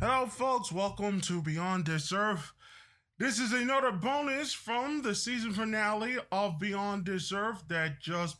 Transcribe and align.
Hello, 0.00 0.26
folks. 0.26 0.70
Welcome 0.70 1.20
to 1.22 1.42
Beyond 1.42 1.86
This 1.86 2.12
Earth. 2.12 2.52
This 3.18 3.40
is 3.40 3.52
another 3.52 3.90
bonus 3.90 4.52
from 4.52 5.02
the 5.02 5.12
season 5.12 5.52
finale 5.52 6.18
of 6.30 6.60
Beyond 6.60 7.04
This 7.04 7.32
Earth 7.32 7.64
that 7.66 7.98
just 7.98 8.36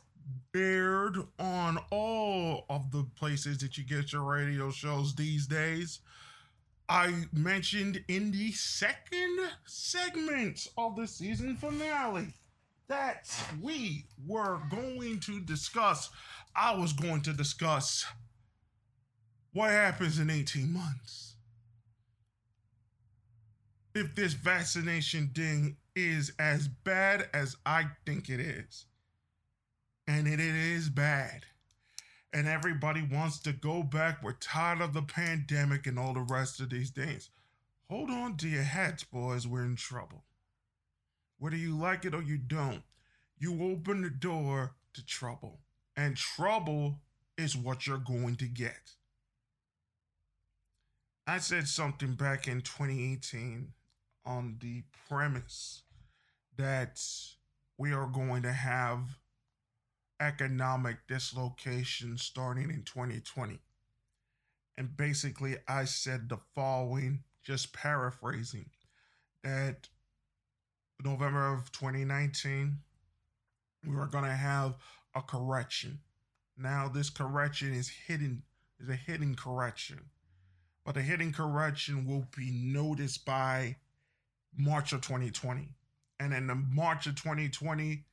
aired 0.55 1.17
on 1.41 1.79
all 1.91 2.65
of 2.71 2.93
the 2.93 3.05
places 3.17 3.59
that 3.59 3.77
you 3.77 3.83
get 3.83 4.13
your 4.13 4.23
radio 4.23 4.71
shows 4.71 5.17
these 5.17 5.49
days. 5.49 5.99
I 6.89 7.25
mentioned 7.33 8.05
in 8.07 8.31
the 8.31 8.53
second 8.53 9.41
segment 9.67 10.65
of 10.79 10.95
the 10.95 11.09
season 11.09 11.57
finale 11.57 12.35
that 12.87 13.29
we 13.61 14.05
were 14.29 14.61
going 14.71 15.19
to 15.21 15.41
discuss, 15.41 16.09
I 16.55 16.77
was 16.77 16.93
going 16.93 17.23
to 17.23 17.33
discuss 17.33 18.07
what 19.53 19.71
happens 19.71 20.21
in 20.21 20.31
18 20.31 20.73
months. 20.73 21.28
If 23.99 24.15
this 24.15 24.35
vaccination 24.35 25.33
thing 25.35 25.77
is 25.97 26.31
as 26.39 26.69
bad 26.69 27.29
as 27.35 27.57
I 27.67 27.87
think 28.07 28.29
it 28.29 28.39
is, 28.39 28.87
and 30.07 30.29
it, 30.29 30.39
it 30.39 30.55
is 30.55 30.89
bad, 30.89 31.47
and 32.33 32.47
everybody 32.47 33.03
wants 33.03 33.41
to 33.41 33.53
go 33.53 33.83
back, 33.83 34.23
we're 34.23 34.35
tired 34.35 34.81
of 34.83 34.93
the 34.93 35.03
pandemic 35.03 35.89
and 35.89 35.99
all 35.99 36.15
the 36.15 36.21
rest 36.21 36.61
of 36.61 36.71
these 36.71 36.91
things. 36.91 37.31
Hold 37.91 38.09
on 38.09 38.37
to 38.37 38.49
your 38.49 38.63
hats, 38.63 39.03
boys, 39.03 39.49
we're 39.49 39.65
in 39.65 39.75
trouble. 39.75 40.23
Whether 41.41 41.57
you 41.57 41.77
like 41.77 42.05
it 42.05 42.15
or 42.15 42.23
you 42.23 42.39
don't, 42.39 42.85
you 43.37 43.61
open 43.65 44.03
the 44.03 44.11
door 44.11 44.77
to 44.95 45.05
trouble. 45.05 45.59
And 45.97 46.17
trouble 46.17 47.01
is 47.37 47.57
what 47.57 47.89
you're 47.89 47.99
going 47.99 48.37
to 48.37 48.47
get. 48.47 48.93
I 51.27 51.39
said 51.39 51.67
something 51.67 52.13
back 52.15 52.47
in 52.47 52.61
2018 52.61 53.73
on 54.29 54.59
the 54.61 54.83
premise 55.09 55.83
that 56.59 57.01
we 57.79 57.93
are 57.93 58.07
going 58.07 58.43
to 58.43 58.53
have 58.53 59.19
economic 60.21 60.99
dislocation 61.09 62.19
starting 62.19 62.71
in 62.71 62.83
2020. 62.83 63.59
And 64.77 64.97
basically, 64.97 65.57
I 65.67 65.87
said 65.87 66.29
the 66.29 66.39
following, 66.55 67.25
just 67.43 67.73
paraphrasing, 67.73 68.67
that 69.43 69.89
November 71.03 71.55
of 71.55 71.73
2019, 71.73 72.79
we 73.87 73.97
are 73.97 74.07
going 74.07 74.25
to 74.25 74.31
have 74.31 74.75
a 75.15 75.23
correction. 75.23 76.01
Now, 76.57 76.89
this 76.89 77.09
correction 77.09 77.73
is 77.73 77.89
hidden, 77.89 78.43
is 78.79 78.89
a 78.89 78.97
hidden 78.97 79.37
correction, 79.37 80.11
but 80.85 80.97
the 80.97 81.03
hidden 81.03 81.33
correction 81.33 82.05
will 82.05 82.27
be 82.37 82.51
noticed 82.51 83.25
by 83.25 83.77
March 84.57 84.93
of 84.93 85.01
2020. 85.01 85.69
And 86.21 86.35
in 86.35 86.47
the 86.47 86.55
March 86.55 87.07
of 87.07 87.15
2020, 87.15 88.05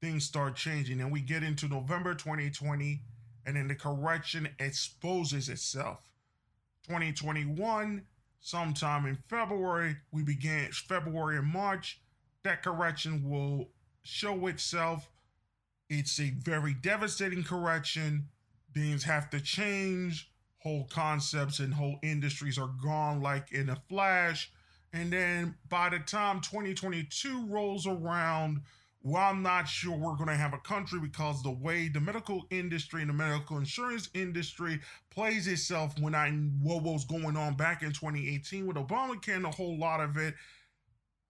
things 0.00 0.24
start 0.24 0.56
changing. 0.56 1.00
And 1.00 1.12
we 1.12 1.20
get 1.20 1.42
into 1.42 1.68
November 1.68 2.14
2020, 2.14 3.02
and 3.46 3.56
then 3.56 3.68
the 3.68 3.74
correction 3.74 4.48
exposes 4.58 5.48
itself. 5.48 6.08
2021, 6.86 8.02
sometime 8.40 9.06
in 9.06 9.18
February, 9.28 9.96
we 10.10 10.22
begin 10.22 10.70
February 10.72 11.36
and 11.36 11.46
March, 11.46 12.00
that 12.42 12.62
correction 12.62 13.28
will 13.28 13.68
show 14.02 14.46
itself. 14.46 15.10
It's 15.88 16.18
a 16.20 16.30
very 16.30 16.74
devastating 16.74 17.44
correction. 17.44 18.28
Things 18.72 19.04
have 19.04 19.28
to 19.30 19.40
change. 19.40 20.30
Whole 20.58 20.84
concepts 20.84 21.58
and 21.58 21.74
whole 21.74 21.98
industries 22.02 22.58
are 22.58 22.70
gone 22.82 23.20
like 23.20 23.52
in 23.52 23.68
a 23.68 23.76
flash. 23.88 24.52
And 24.92 25.12
then 25.12 25.54
by 25.68 25.88
the 25.88 26.00
time 26.00 26.40
2022 26.40 27.46
rolls 27.46 27.86
around, 27.86 28.62
well, 29.02 29.22
I'm 29.22 29.42
not 29.42 29.66
sure 29.66 29.96
we're 29.96 30.16
going 30.16 30.28
to 30.28 30.34
have 30.34 30.52
a 30.52 30.58
country 30.58 31.00
because 31.00 31.42
the 31.42 31.50
way 31.50 31.88
the 31.88 32.00
medical 32.00 32.44
industry 32.50 33.00
and 33.00 33.08
the 33.08 33.14
medical 33.14 33.56
insurance 33.56 34.10
industry 34.12 34.80
plays 35.10 35.46
itself 35.46 35.98
when 35.98 36.14
I 36.14 36.30
what 36.30 36.82
was 36.82 37.04
going 37.04 37.36
on 37.36 37.54
back 37.54 37.82
in 37.82 37.92
2018 37.92 38.66
with 38.66 38.76
Obamacare 38.76 39.36
and 39.36 39.46
a 39.46 39.50
whole 39.50 39.78
lot 39.78 40.00
of 40.00 40.16
it. 40.16 40.34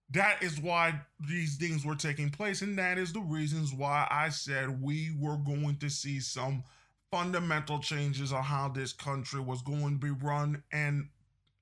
That 0.09 0.43
is 0.43 0.59
why 0.59 0.99
these 1.29 1.55
things 1.55 1.85
were 1.85 1.95
taking 1.95 2.29
place, 2.29 2.61
and 2.61 2.77
that 2.77 2.97
is 2.97 3.13
the 3.13 3.21
reasons 3.21 3.73
why 3.73 4.05
I 4.11 4.27
said 4.27 4.81
we 4.81 5.15
were 5.17 5.37
going 5.37 5.77
to 5.77 5.89
see 5.89 6.19
some 6.19 6.65
fundamental 7.09 7.79
changes 7.79 8.33
on 8.33 8.43
how 8.43 8.67
this 8.67 8.91
country 8.91 9.39
was 9.39 9.61
going 9.61 9.99
to 9.99 10.05
be 10.05 10.11
run 10.11 10.63
and 10.73 11.07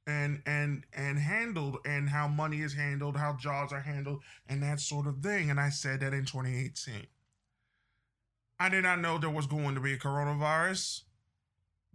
and 0.10 0.42
and 0.46 0.84
and 0.94 1.20
handled 1.20 1.78
and 1.86 2.10
how 2.10 2.28
money 2.28 2.62
is 2.62 2.74
handled 2.74 3.16
how 3.16 3.34
jobs 3.34 3.72
are 3.72 3.82
handled 3.82 4.22
and 4.48 4.64
that 4.64 4.80
sort 4.80 5.08
of 5.08 5.20
thing. 5.20 5.50
And 5.50 5.60
i 5.60 5.70
said 5.70 6.00
that 6.02 6.14
in 6.14 6.26
2018 6.26 7.06
i 8.60 8.70
did 8.70 8.84
not 8.84 9.00
know 9.00 9.18
there 9.18 9.30
was 9.30 9.48
going 9.48 9.76
to 9.76 9.82
be 9.82 9.94
a 9.94 9.98
coronavirus 9.98 11.04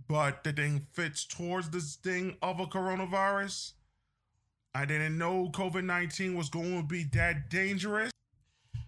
but 0.09 0.45
the 0.45 0.53
thing 0.53 0.87
fits 0.93 1.25
towards 1.25 1.71
this 1.71 1.97
thing 1.97 2.37
of 2.43 2.61
a 2.61 2.67
coronavirus. 2.67 3.73
I 4.75 4.85
didn't 4.85 5.17
know 5.17 5.51
covid-19 5.53 6.37
was 6.37 6.49
going 6.49 6.83
to 6.83 6.87
be 6.87 7.05
that 7.13 7.49
dangerous. 7.49 8.11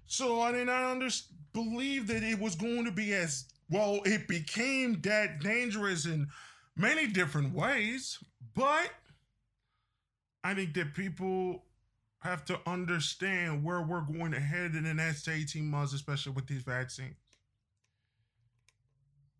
So 0.06 0.40
i 0.40 0.52
did 0.52 0.66
not 0.66 0.84
under- 0.84 1.08
believe 1.52 2.06
that 2.08 2.22
it 2.22 2.38
was 2.38 2.54
going 2.54 2.84
to 2.84 2.92
be 2.92 3.14
as 3.14 3.46
well 3.70 4.00
it 4.04 4.28
became 4.28 5.00
that 5.00 5.40
dangerous 5.40 6.04
in 6.06 6.28
many 6.76 7.06
different 7.06 7.54
ways 7.54 8.18
but 8.54 8.90
I 10.46 10.54
think 10.54 10.74
that 10.74 10.94
people 10.94 11.64
have 12.20 12.44
to 12.44 12.60
understand 12.68 13.64
where 13.64 13.82
we're 13.82 14.02
going 14.02 14.30
to 14.30 14.38
head 14.38 14.76
in 14.76 14.84
the 14.84 14.94
next 14.94 15.26
18 15.28 15.64
months, 15.64 15.92
especially 15.92 16.32
with 16.32 16.46
these 16.46 16.62
vaccines. 16.62 17.16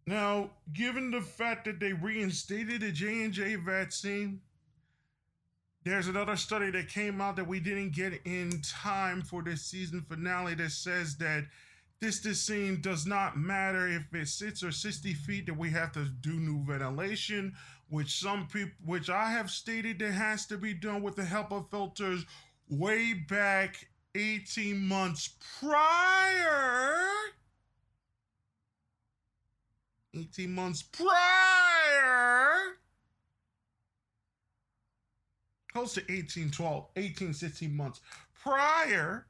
Now, 0.04 0.50
given 0.72 1.12
the 1.12 1.20
fact 1.20 1.66
that 1.66 1.78
they 1.78 1.92
reinstated 1.92 2.80
the 2.80 2.90
J&J 2.90 3.54
vaccine, 3.54 4.40
there's 5.84 6.08
another 6.08 6.34
study 6.34 6.72
that 6.72 6.88
came 6.88 7.20
out 7.20 7.36
that 7.36 7.46
we 7.46 7.60
didn't 7.60 7.94
get 7.94 8.20
in 8.24 8.60
time 8.62 9.22
for 9.22 9.44
this 9.44 9.62
season 9.62 10.04
finale 10.08 10.54
that 10.56 10.72
says 10.72 11.16
that 11.18 11.44
this 12.00 12.18
distancing 12.18 12.80
does 12.80 13.06
not 13.06 13.38
matter 13.38 13.86
if 13.86 14.12
it 14.12 14.26
sits 14.26 14.64
or 14.64 14.72
60 14.72 15.14
feet 15.14 15.46
that 15.46 15.56
we 15.56 15.70
have 15.70 15.92
to 15.92 16.04
do 16.20 16.32
new 16.32 16.64
ventilation 16.64 17.54
which 17.88 18.18
some 18.18 18.46
people 18.46 18.72
which 18.84 19.08
i 19.08 19.30
have 19.30 19.50
stated 19.50 19.98
that 19.98 20.12
has 20.12 20.46
to 20.46 20.56
be 20.56 20.74
done 20.74 21.02
with 21.02 21.16
the 21.16 21.24
help 21.24 21.52
of 21.52 21.70
filters 21.70 22.24
way 22.68 23.12
back 23.12 23.86
18 24.16 24.78
months 24.88 25.36
prior. 25.60 26.98
18 30.18 30.52
months 30.52 30.82
prior. 30.82 31.06
Close 35.72 35.92
to 35.94 36.02
18 36.10 36.50
12 36.50 36.86
18 36.96 37.34
16 37.34 37.76
months 37.76 38.00
prior 38.42 39.26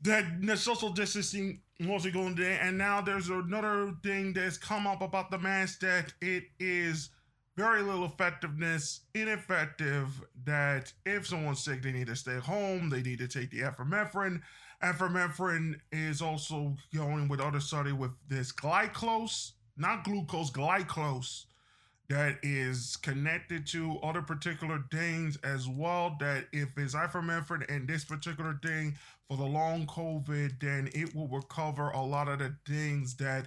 that 0.00 0.24
the 0.40 0.56
social 0.56 0.88
distancing 0.88 1.60
wasn't 1.88 2.14
going 2.14 2.36
to, 2.36 2.46
and 2.46 2.76
now 2.78 3.00
there's 3.00 3.28
another 3.28 3.92
thing 4.02 4.32
that's 4.32 4.58
come 4.58 4.86
up 4.86 5.02
about 5.02 5.30
the 5.30 5.38
mask 5.38 5.80
that 5.80 6.12
it 6.20 6.44
is 6.58 7.10
very 7.56 7.82
little 7.82 8.04
effectiveness, 8.04 9.00
ineffective. 9.14 10.08
That 10.44 10.92
if 11.04 11.26
someone's 11.26 11.64
sick, 11.64 11.82
they 11.82 11.92
need 11.92 12.06
to 12.06 12.16
stay 12.16 12.38
home. 12.38 12.90
They 12.90 13.02
need 13.02 13.18
to 13.18 13.28
take 13.28 13.50
the 13.50 13.60
epinephrine. 13.60 14.40
Epinephrine 14.82 15.76
is 15.92 16.20
also 16.20 16.76
going 16.94 17.28
with 17.28 17.40
other 17.40 17.60
study 17.60 17.92
with 17.92 18.12
this 18.28 18.52
glycose, 18.52 19.52
not 19.76 20.04
glucose, 20.04 20.50
glycose 20.50 21.44
that 22.12 22.36
is 22.42 22.96
connected 22.96 23.66
to 23.66 23.98
other 24.02 24.20
particular 24.20 24.84
things 24.90 25.38
as 25.42 25.66
well. 25.66 26.14
That 26.20 26.44
if 26.52 26.68
it's 26.76 26.94
ivermectin 26.94 27.64
and 27.74 27.88
this 27.88 28.04
particular 28.04 28.60
thing 28.62 28.96
for 29.26 29.38
the 29.38 29.46
long 29.46 29.86
COVID, 29.86 30.60
then 30.60 30.90
it 30.94 31.14
will 31.14 31.28
recover 31.28 31.88
a 31.88 32.02
lot 32.02 32.28
of 32.28 32.38
the 32.38 32.54
things 32.66 33.16
that 33.16 33.46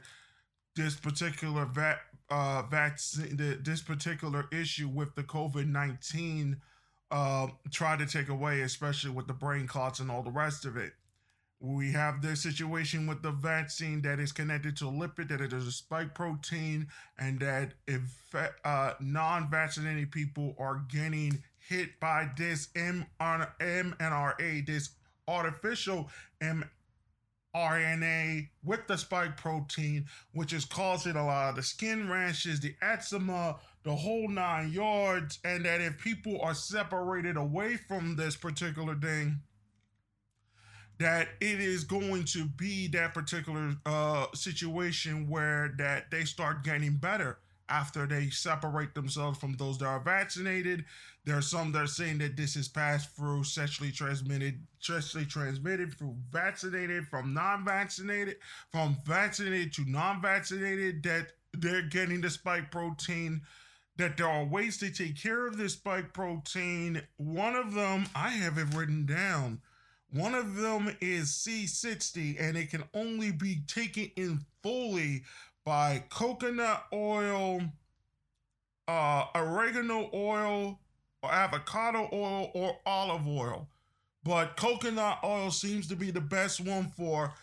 this 0.76 0.96
particular 0.96 1.66
va- 1.66 2.00
uh, 2.32 2.64
vaccine, 2.64 3.38
the, 3.38 3.60
this 3.62 3.84
particular 3.84 4.46
issue 4.52 4.88
with 4.88 5.14
the 5.14 5.24
COVID 5.24 5.68
19 5.68 6.60
uh, 7.12 7.48
tried 7.70 8.00
to 8.00 8.08
take 8.08 8.30
away, 8.30 8.62
especially 8.62 9.12
with 9.12 9.28
the 9.28 9.34
brain 9.34 9.68
clots 9.68 10.00
and 10.00 10.10
all 10.10 10.24
the 10.24 10.32
rest 10.32 10.66
of 10.66 10.76
it. 10.76 10.94
We 11.60 11.94
have 11.94 12.22
this 12.22 12.44
situation 12.44 13.08
with 13.08 13.22
the 13.22 13.32
vaccine 13.32 14.02
that 14.02 14.20
is 14.20 14.32
connected 14.32 14.76
to 14.78 14.86
lipid, 14.86 15.30
that 15.30 15.42
it 15.42 15.54
is 15.54 15.66
a 15.66 15.72
spike 15.72 16.14
protein, 16.14 16.88
and 17.18 17.40
that 17.40 17.74
if 17.88 18.02
uh, 18.64 18.94
non 19.00 19.50
vaccinated 19.50 20.12
people 20.12 20.56
are 20.60 20.84
getting 20.92 21.42
hit 21.58 22.00
by 22.00 22.30
this 22.38 22.68
mRNA, 22.76 24.66
this 24.68 24.90
artificial 25.28 26.10
mRNA 27.56 28.50
with 28.64 28.86
the 28.88 28.98
spike 28.98 29.38
protein, 29.38 30.06
which 30.34 30.54
is 30.54 30.66
causing 30.66 31.16
a 31.16 31.26
lot 31.26 31.50
of 31.50 31.56
the 31.56 31.64
skin 31.64 32.10
rashes, 32.10 32.60
the 32.60 32.76
eczema, 32.82 33.56
the 33.84 33.96
whole 33.96 34.28
nine 34.28 34.72
yards, 34.72 35.40
and 35.44 35.66
that 35.66 35.80
if 35.82 35.98
people 35.98 36.42
are 36.42 36.54
separated 36.54 37.38
away 37.38 37.78
from 37.78 38.16
this 38.16 38.36
particular 38.36 38.96
thing, 38.96 39.40
that 40.98 41.30
it 41.42 41.60
is 41.60 41.84
going 41.84 42.24
to 42.26 42.46
be 42.46 42.88
that 42.90 43.14
particular 43.14 43.76
uh, 43.86 44.28
situation 44.34 45.30
where 45.30 45.74
that 45.78 46.10
they 46.12 46.24
start 46.24 46.64
getting 46.64 46.96
better 46.96 47.38
after 47.68 48.06
they 48.06 48.30
separate 48.30 48.94
themselves 48.94 49.40
from 49.40 49.56
those 49.58 49.78
that 49.80 49.88
are 49.88 50.00
vaccinated. 50.00 50.86
There 51.26 51.38
are 51.38 51.42
some 51.42 51.72
that 51.72 51.82
are 51.82 51.88
saying 51.88 52.20
that 52.20 52.38
this 52.38 52.56
is 52.56 52.68
passed 52.68 53.16
through 53.16 53.44
sexually 53.44 53.92
transmitted, 53.92 54.62
sexually 54.80 55.26
transmitted 55.26 55.94
through 55.96 56.16
vaccinated, 56.30 57.08
from 57.08 57.34
non-vaccinated, 57.34 58.38
from 58.72 58.98
vaccinated 59.06 59.74
to 59.74 59.90
non-vaccinated, 59.90 61.02
that 61.04 61.32
they're 61.54 61.82
getting 61.82 62.22
the 62.22 62.30
spike 62.30 62.70
protein, 62.70 63.42
that 63.98 64.18
there 64.18 64.28
are 64.28 64.46
ways 64.46 64.78
to 64.78 64.92
take 64.92 65.20
care 65.20 65.48
of 65.48 65.58
this 65.58 65.74
spike 65.74 66.14
protein. 66.14 67.02
One 67.18 67.56
of 67.56 67.74
them, 67.74 68.06
I 68.14 68.30
have 68.30 68.58
it 68.60 68.76
written 68.76 69.06
down. 69.06 69.62
One 70.16 70.34
of 70.34 70.56
them 70.56 70.96
is 71.02 71.32
C60, 71.32 72.40
and 72.40 72.56
it 72.56 72.70
can 72.70 72.86
only 72.94 73.34
be 73.34 73.64
taken 73.68 74.10
in 74.16 74.46
fully 74.64 75.24
by 75.66 76.06
coconut 76.10 76.86
oil, 76.94 77.60
uh, 78.88 79.26
oregano 79.36 80.10
oil, 80.14 80.80
or 81.22 81.30
avocado 81.30 82.08
oil, 82.14 82.50
or 82.54 82.78
olive 82.86 83.28
oil. 83.28 83.68
But 84.24 84.56
coconut 84.56 85.20
oil 85.22 85.52
seems 85.52 85.86
to 85.90 85.98
be 85.98 86.12
the 86.12 86.22
best 86.22 86.62
one 86.62 86.94
for 86.96 87.34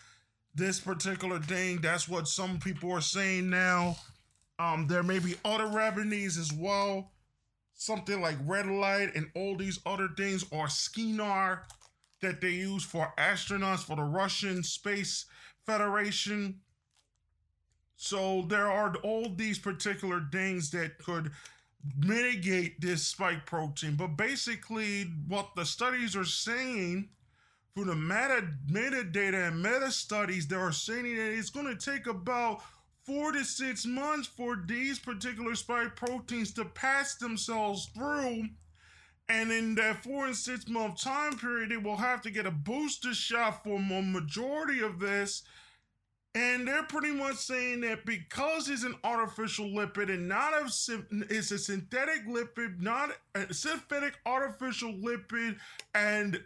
this 0.55 0.79
particular 0.79 1.39
thing. 1.39 1.79
That's 1.79 2.09
what 2.09 2.27
some 2.27 2.59
people 2.59 2.91
are 2.93 3.01
saying 3.01 3.51
now. 3.51 3.97
Um, 4.57 4.87
there 4.87 5.03
may 5.03 5.19
be 5.19 5.35
other 5.45 5.67
remedies 5.67 6.39
as 6.39 6.51
well, 6.51 7.11
something 7.75 8.19
like 8.19 8.37
red 8.47 8.65
light 8.65 9.11
and 9.13 9.29
all 9.35 9.55
these 9.55 9.79
other 9.85 10.09
things, 10.17 10.43
or 10.49 10.65
SCENAR 10.65 11.61
that 12.23 12.41
they 12.41 12.49
use 12.49 12.83
for 12.83 13.13
astronauts 13.17 13.83
for 13.83 13.95
the 13.95 14.03
Russian 14.03 14.63
Space 14.63 15.25
Federation. 15.65 16.59
So 17.95 18.41
there 18.49 18.69
are 18.69 18.95
all 18.97 19.29
these 19.29 19.59
particular 19.59 20.27
things 20.31 20.71
that 20.71 20.97
could 20.97 21.31
mitigate 21.97 22.81
this 22.81 23.03
spike 23.03 23.45
protein. 23.45 23.95
But 23.95 24.17
basically, 24.17 25.03
what 25.27 25.55
the 25.55 25.65
studies 25.65 26.15
are 26.15 26.25
saying 26.25 27.09
through 27.73 27.85
the 27.85 27.95
meta 27.95 28.47
metadata 28.69 29.49
and 29.49 29.61
meta 29.61 29.91
studies, 29.91 30.47
they 30.47 30.55
are 30.55 30.71
saying 30.71 31.15
that 31.15 31.37
it's 31.37 31.49
going 31.49 31.65
to 31.65 31.91
take 31.91 32.07
about 32.07 32.61
four 33.05 33.31
to 33.31 33.43
six 33.43 33.85
months 33.85 34.27
for 34.27 34.63
these 34.65 34.99
particular 34.99 35.55
spike 35.55 35.95
proteins 35.95 36.53
to 36.53 36.65
pass 36.65 37.15
themselves 37.15 37.89
through. 37.93 38.47
And 39.29 39.51
in 39.51 39.75
that 39.75 40.03
four 40.03 40.25
and 40.25 40.35
six 40.35 40.67
month 40.67 41.01
time 41.01 41.37
period, 41.37 41.71
they 41.71 41.77
will 41.77 41.97
have 41.97 42.21
to 42.23 42.31
get 42.31 42.45
a 42.45 42.51
booster 42.51 43.13
shot 43.13 43.63
for 43.63 43.77
a 43.77 44.01
majority 44.01 44.81
of 44.81 44.99
this. 44.99 45.43
And 46.35 46.67
they're 46.67 46.83
pretty 46.83 47.11
much 47.11 47.35
saying 47.35 47.81
that 47.81 48.05
because 48.05 48.67
it's 48.67 48.83
an 48.83 48.95
artificial 49.03 49.67
lipid 49.67 50.09
and 50.09 50.27
not 50.27 50.53
a 50.53 50.65
it's 51.29 51.51
a 51.51 51.59
synthetic 51.59 52.25
lipid, 52.27 52.81
not 52.81 53.11
a 53.35 53.53
synthetic 53.53 54.15
artificial 54.25 54.93
lipid, 54.93 55.57
and 55.93 56.41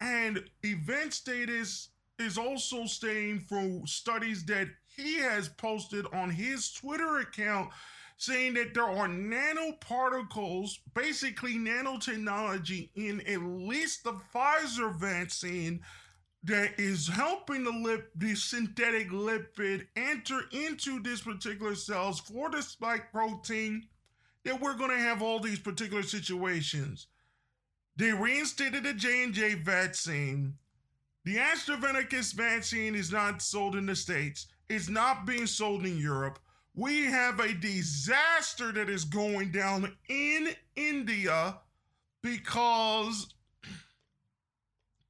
and 0.00 0.44
event 0.64 1.14
status 1.14 1.90
is 2.18 2.36
also 2.36 2.84
staying 2.86 3.40
from 3.40 3.86
studies 3.86 4.44
that 4.46 4.68
he 4.96 5.18
has 5.18 5.48
posted 5.48 6.06
on 6.12 6.30
his 6.30 6.72
Twitter 6.72 7.18
account 7.18 7.70
saying 8.16 8.54
that 8.54 8.74
there 8.74 8.84
are 8.84 9.08
nanoparticles, 9.08 10.78
basically 10.94 11.54
nanotechnology, 11.54 12.90
in 12.94 13.20
at 13.22 13.42
least 13.42 14.04
the 14.04 14.12
Pfizer 14.34 14.94
vaccine 14.94 15.80
that 16.44 16.78
is 16.78 17.08
helping 17.08 17.64
the 17.64 17.70
lip 17.70 18.10
the 18.16 18.34
synthetic 18.34 19.10
lipid 19.10 19.86
enter 19.96 20.42
into 20.52 21.00
this 21.00 21.22
particular 21.22 21.74
cells 21.74 22.20
for 22.20 22.50
the 22.50 22.62
spike 22.62 23.10
protein 23.10 23.88
that 24.44 24.60
we're 24.60 24.76
going 24.76 24.90
to 24.90 24.98
have 24.98 25.22
all 25.22 25.40
these 25.40 25.58
particular 25.58 26.02
situations. 26.02 27.06
They 27.96 28.12
reinstated 28.12 28.84
the 28.84 28.92
j&j 28.92 29.54
vaccine. 29.54 30.54
The 31.24 31.36
astrazeneca 31.36 32.34
vaccine 32.34 32.94
is 32.94 33.10
not 33.10 33.40
sold 33.40 33.74
in 33.74 33.86
the 33.86 33.96
states. 33.96 34.46
It's 34.68 34.90
not 34.90 35.26
being 35.26 35.46
sold 35.46 35.86
in 35.86 35.96
europe 35.96 36.38
we 36.74 37.04
have 37.04 37.40
a 37.40 37.52
disaster 37.54 38.72
that 38.72 38.88
is 38.88 39.04
going 39.04 39.50
down 39.50 39.96
in 40.08 40.48
india 40.76 41.56
because 42.22 43.34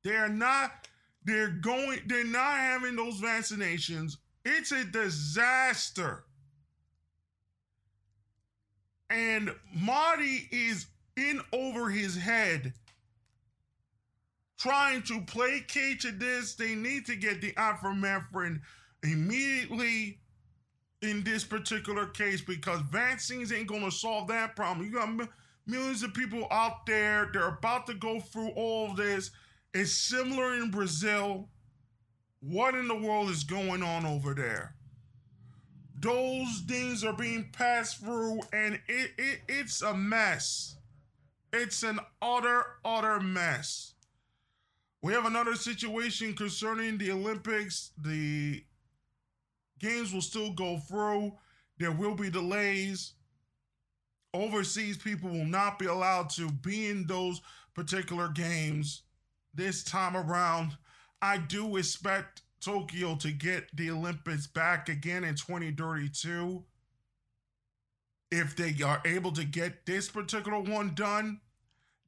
they're 0.03 0.29
not 0.29 0.89
they're 1.25 1.49
going, 1.49 2.01
they're 2.07 2.25
not 2.25 2.59
having 2.59 2.97
those 2.97 3.21
vaccinations. 3.21 4.19
It's 4.45 4.73
a 4.73 4.85
disaster. 4.85 6.25
And 9.09 9.51
Modi 9.75 10.49
is 10.53 10.87
in 11.17 11.41
over 11.53 11.89
his 11.89 12.17
head 12.17 12.75
trying 14.59 15.03
to 15.05 15.21
placate 15.23 16.01
to 16.01 16.11
this. 16.11 16.55
They 16.55 16.75
need 16.75 17.07
to 17.07 17.17
get 17.17 17.41
the 17.41 17.53
ivermectin 17.53 18.61
immediately 19.03 20.19
in 21.03 21.23
this 21.23 21.45
particular 21.45 22.07
case 22.07 22.41
because 22.41 22.81
vaccines 22.83 23.53
ain't 23.53 23.69
to 23.83 23.91
solve 23.91 24.29
that 24.29 24.57
problem. 24.57 24.87
You 24.87 24.93
got 24.93 25.29
millions 25.67 26.03
of 26.03 26.15
people 26.15 26.47
out 26.51 26.87
there, 26.87 27.31
they're 27.33 27.49
about 27.49 27.87
to 27.89 27.95
go 27.95 28.21
through 28.21 28.51
all 28.51 28.91
of 28.91 28.97
this 28.97 29.31
it's 29.75 29.93
similar 29.93 30.55
in 30.55 30.71
Brazil. 30.71 31.49
What 32.41 32.77
in 32.77 32.87
the 32.87 32.95
world 32.95 33.29
is 33.29 33.43
going 33.43 33.83
on 33.83 34.07
over 34.07 34.33
there? 34.33 34.77
Those 35.99 36.63
things 36.69 37.03
are 37.03 37.13
being 37.13 37.51
passed 37.53 37.99
through, 37.99 38.41
and 38.53 38.75
it, 38.87 39.11
it 39.19 39.41
it's 39.49 39.83
a 39.83 39.95
mess. 39.95 40.77
It's 41.53 41.83
an 41.83 41.99
utter, 42.23 42.65
utter 42.85 43.21
mess. 43.21 43.95
We 45.03 45.13
have 45.13 45.25
another 45.25 45.55
situation 45.57 46.35
concerning 46.35 46.99
the 46.99 47.11
Olympics. 47.11 47.91
The 48.01 48.65
games 49.85 50.13
will 50.13 50.23
still 50.23 50.51
go 50.53 50.79
through. 50.79 51.33
There 51.79 51.93
will 51.93 52.15
be 52.15 52.31
delays. 52.31 53.13
Overseas 54.33 54.97
people 54.97 55.31
will 55.31 55.45
not 55.45 55.79
be 55.79 55.87
allowed 55.87 56.31
to 56.31 56.51
be 56.51 56.89
in 56.89 57.07
those 57.07 57.41
particular 57.75 58.29
games 58.29 59.03
this 59.53 59.85
time 59.85 60.17
around. 60.17 60.77
I 61.21 61.39
do 61.39 61.77
expect 61.77 62.43
Tokyo 62.61 63.15
to 63.17 63.31
get 63.31 63.69
the 63.77 63.91
Olympics 63.91 64.47
back 64.47 64.89
again 64.89 65.23
in 65.23 65.35
2032. 65.35 66.65
If 68.31 68.57
they 68.57 68.75
are 68.83 69.03
able 69.05 69.33
to 69.33 69.45
get 69.45 69.87
this 69.87 70.09
particular 70.09 70.59
one 70.61 70.95
done, 70.95 71.41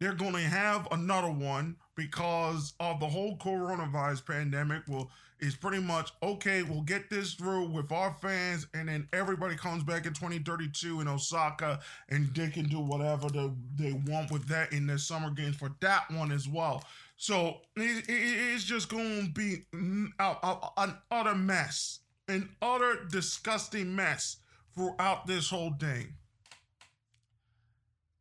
they're 0.00 0.14
going 0.14 0.33
to 0.33 0.40
have 0.40 0.88
another 0.90 1.30
one 1.30 1.76
because 1.96 2.74
of 2.78 3.00
the 3.00 3.06
whole 3.06 3.36
coronavirus 3.38 4.26
pandemic 4.26 4.82
will 4.88 5.10
is 5.38 5.54
pretty 5.54 5.82
much 5.82 6.12
okay 6.22 6.62
we'll 6.62 6.80
get 6.80 7.10
this 7.10 7.34
through 7.34 7.68
with 7.68 7.92
our 7.92 8.10
fans 8.22 8.66
and 8.72 8.88
then 8.88 9.06
everybody 9.12 9.54
comes 9.54 9.82
back 9.82 10.06
in 10.06 10.14
2032 10.14 11.02
in 11.02 11.08
osaka 11.08 11.78
and 12.08 12.34
they 12.34 12.48
can 12.48 12.64
do 12.64 12.80
whatever 12.80 13.28
they, 13.28 13.50
they 13.76 13.92
want 14.06 14.30
with 14.30 14.46
that 14.48 14.72
in 14.72 14.86
their 14.86 14.96
summer 14.96 15.28
games 15.28 15.54
for 15.54 15.70
that 15.80 16.10
one 16.10 16.32
as 16.32 16.48
well 16.48 16.82
so 17.16 17.60
it, 17.76 18.08
it, 18.08 18.12
it's 18.54 18.64
just 18.64 18.88
going 18.88 19.26
to 19.26 19.30
be 19.32 19.64
an 19.72 20.12
utter 21.10 21.34
mess, 21.34 22.00
an 22.28 22.50
utter 22.60 23.06
disgusting 23.10 23.96
mess 23.96 24.36
throughout 24.74 25.26
this 25.26 25.48
whole 25.48 25.72
thing. 25.80 26.14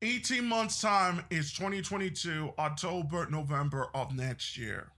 18 0.01 0.45
months' 0.45 0.81
time 0.81 1.23
is 1.29 1.51
2022, 1.53 2.53
October, 2.59 3.27
November 3.29 3.87
of 3.93 4.15
next 4.15 4.57
year. 4.57 4.91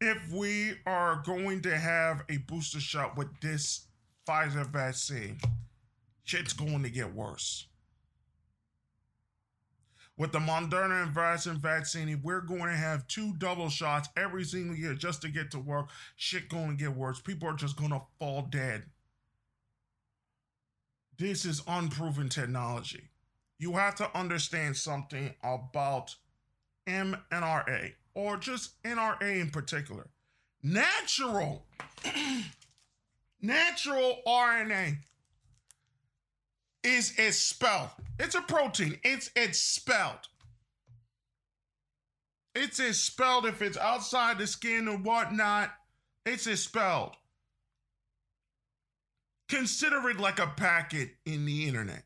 If 0.00 0.32
we 0.32 0.74
are 0.84 1.22
going 1.24 1.62
to 1.62 1.76
have 1.76 2.24
a 2.28 2.38
booster 2.38 2.80
shot 2.80 3.16
with 3.16 3.28
this 3.40 3.86
Pfizer 4.28 4.66
vaccine, 4.66 5.38
shit's 6.24 6.52
going 6.52 6.82
to 6.82 6.90
get 6.90 7.14
worse 7.14 7.66
with 10.22 10.32
the 10.32 10.38
Moderna 10.38 11.02
and 11.02 11.14
Verizon 11.14 11.56
vaccine, 11.56 12.20
we're 12.22 12.40
going 12.40 12.66
to 12.66 12.76
have 12.76 13.06
two 13.08 13.32
double 13.38 13.68
shots 13.68 14.08
every 14.16 14.44
single 14.44 14.76
year 14.76 14.94
just 14.94 15.22
to 15.22 15.28
get 15.28 15.50
to 15.52 15.58
work. 15.58 15.88
Shit 16.16 16.48
going 16.48 16.76
to 16.76 16.84
get 16.84 16.94
worse. 16.94 17.20
People 17.20 17.48
are 17.48 17.56
just 17.56 17.76
going 17.76 17.90
to 17.90 18.02
fall 18.18 18.42
dead. 18.42 18.84
This 21.18 21.44
is 21.44 21.62
unproven 21.66 22.28
technology. 22.28 23.08
You 23.58 23.74
have 23.74 23.94
to 23.96 24.18
understand 24.18 24.76
something 24.76 25.34
about 25.42 26.16
mRNA 26.86 27.92
or 28.14 28.36
just 28.36 28.82
NRA 28.82 29.40
in 29.40 29.50
particular. 29.50 30.08
Natural 30.62 31.64
natural 33.42 34.20
RNA 34.26 34.96
is 36.82 37.16
expelled. 37.18 37.90
It's 38.18 38.34
a 38.34 38.42
protein. 38.42 38.98
It's 39.04 39.30
expelled. 39.36 40.28
It's 42.54 42.80
expelled 42.80 43.46
if 43.46 43.62
it's 43.62 43.78
outside 43.78 44.38
the 44.38 44.46
skin 44.46 44.88
or 44.88 44.96
whatnot. 44.98 45.70
It's 46.26 46.46
expelled. 46.46 47.16
Consider 49.52 50.08
it 50.08 50.18
like 50.18 50.38
a 50.38 50.46
packet 50.46 51.10
in 51.26 51.44
the 51.44 51.68
internet. 51.68 52.04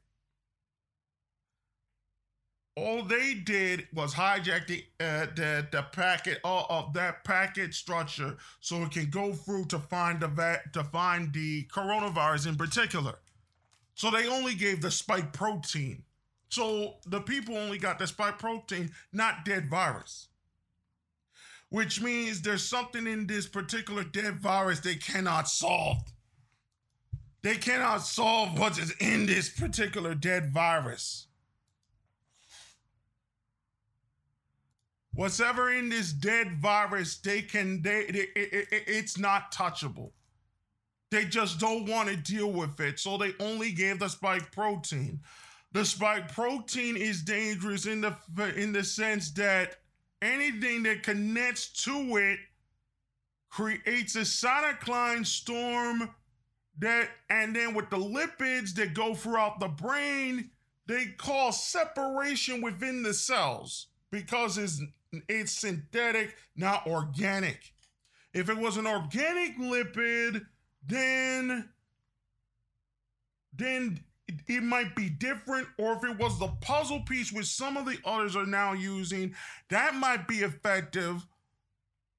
All 2.76 3.04
they 3.04 3.34
did 3.34 3.86
was 3.94 4.14
hijack 4.14 4.66
the 4.66 4.84
uh, 4.98 5.26
the, 5.36 5.68
the 5.70 5.82
packet 5.92 6.40
all 6.42 6.66
of 6.68 6.92
that 6.94 7.22
packet 7.22 7.72
structure 7.72 8.36
so 8.58 8.82
it 8.82 8.90
can 8.90 9.10
go 9.10 9.32
through 9.32 9.66
to 9.66 9.78
find 9.78 10.18
the 10.18 10.26
va- 10.26 10.62
to 10.72 10.82
find 10.82 11.32
the 11.32 11.68
coronavirus 11.72 12.48
in 12.48 12.56
particular. 12.56 13.14
So 13.94 14.10
they 14.10 14.26
only 14.26 14.56
gave 14.56 14.82
the 14.82 14.90
spike 14.90 15.32
protein. 15.32 16.02
So 16.48 16.96
the 17.06 17.20
people 17.20 17.56
only 17.56 17.78
got 17.78 18.00
the 18.00 18.08
spike 18.08 18.40
protein, 18.40 18.90
not 19.12 19.44
dead 19.44 19.70
virus. 19.70 20.26
Which 21.68 22.02
means 22.02 22.42
there's 22.42 22.64
something 22.64 23.06
in 23.06 23.28
this 23.28 23.46
particular 23.46 24.02
dead 24.02 24.40
virus 24.40 24.80
they 24.80 24.96
cannot 24.96 25.48
solve. 25.48 26.12
They 27.46 27.54
cannot 27.54 27.98
solve 27.98 28.58
what 28.58 28.76
is 28.76 28.90
in 28.98 29.26
this 29.26 29.48
particular 29.48 30.16
dead 30.16 30.52
virus. 30.52 31.28
What's 35.12 35.38
ever 35.38 35.72
in 35.72 35.88
this 35.88 36.12
dead 36.12 36.60
virus, 36.60 37.16
they 37.18 37.42
can 37.42 37.82
they, 37.82 38.06
they 38.06 38.26
it, 38.34 38.66
it, 38.72 38.84
it's 38.88 39.16
not 39.16 39.54
touchable. 39.54 40.10
They 41.12 41.24
just 41.24 41.60
don't 41.60 41.88
want 41.88 42.08
to 42.08 42.16
deal 42.16 42.50
with 42.50 42.80
it, 42.80 42.98
so 42.98 43.16
they 43.16 43.32
only 43.38 43.70
gave 43.70 44.00
the 44.00 44.08
spike 44.08 44.50
protein. 44.50 45.20
The 45.70 45.84
spike 45.84 46.32
protein 46.32 46.96
is 46.96 47.22
dangerous 47.22 47.86
in 47.86 48.00
the 48.00 48.16
in 48.56 48.72
the 48.72 48.82
sense 48.82 49.30
that 49.34 49.76
anything 50.20 50.82
that 50.82 51.04
connects 51.04 51.68
to 51.84 52.16
it 52.16 52.40
creates 53.50 54.16
a 54.16 54.22
cytokine 54.22 55.24
storm 55.24 56.10
that 56.78 57.08
and 57.30 57.54
then 57.54 57.74
with 57.74 57.90
the 57.90 57.98
lipids 57.98 58.74
that 58.74 58.94
go 58.94 59.14
throughout 59.14 59.60
the 59.60 59.68
brain, 59.68 60.50
they 60.86 61.06
cause 61.16 61.62
separation 61.62 62.60
within 62.60 63.02
the 63.02 63.14
cells 63.14 63.88
because 64.10 64.58
it's 64.58 64.82
it's 65.28 65.52
synthetic, 65.52 66.36
not 66.56 66.86
organic. 66.86 67.72
If 68.32 68.50
it 68.50 68.56
was 68.56 68.76
an 68.76 68.86
organic 68.86 69.58
lipid, 69.58 70.44
then 70.86 71.68
then 73.56 74.00
it, 74.48 74.62
might 74.62 74.94
be 74.94 75.08
different 75.08 75.68
or 75.78 75.94
if 75.94 76.04
it 76.04 76.18
was 76.18 76.38
the 76.38 76.48
puzzle 76.60 77.00
piece 77.00 77.32
which 77.32 77.46
some 77.46 77.76
of 77.76 77.86
the 77.86 77.98
others 78.04 78.36
are 78.36 78.46
now 78.46 78.72
using 78.72 79.34
that 79.68 79.94
might 79.94 80.26
be 80.26 80.38
effective 80.38 81.24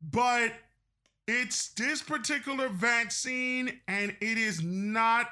but 0.01 0.53
it's 1.27 1.69
this 1.69 2.01
particular 2.01 2.69
vaccine 2.69 3.79
and 3.87 4.15
it 4.21 4.37
is 4.37 4.63
not 4.63 5.27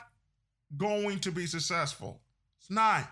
going 0.78 1.20
to 1.20 1.32
be 1.32 1.46
successful 1.46 2.22
it's 2.60 2.70
not 2.70 3.10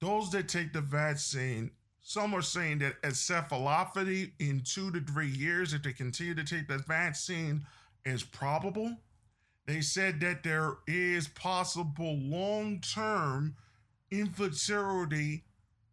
those 0.00 0.30
that 0.30 0.48
take 0.48 0.72
the 0.72 0.80
vaccine 0.80 1.70
some 2.02 2.34
are 2.34 2.42
saying 2.42 2.80
that 2.80 3.00
encephalopathy 3.02 4.32
in 4.40 4.62
two 4.64 4.90
to 4.90 5.00
three 5.00 5.28
years, 5.28 5.72
if 5.72 5.84
they 5.84 5.92
continue 5.92 6.34
to 6.34 6.44
take 6.44 6.66
the 6.66 6.78
vaccine, 6.78 7.64
is 8.04 8.24
probable. 8.24 8.96
They 9.66 9.80
said 9.80 10.18
that 10.20 10.42
there 10.42 10.78
is 10.88 11.28
possible 11.28 12.18
long 12.18 12.80
term 12.80 13.54
infertility, 14.10 15.44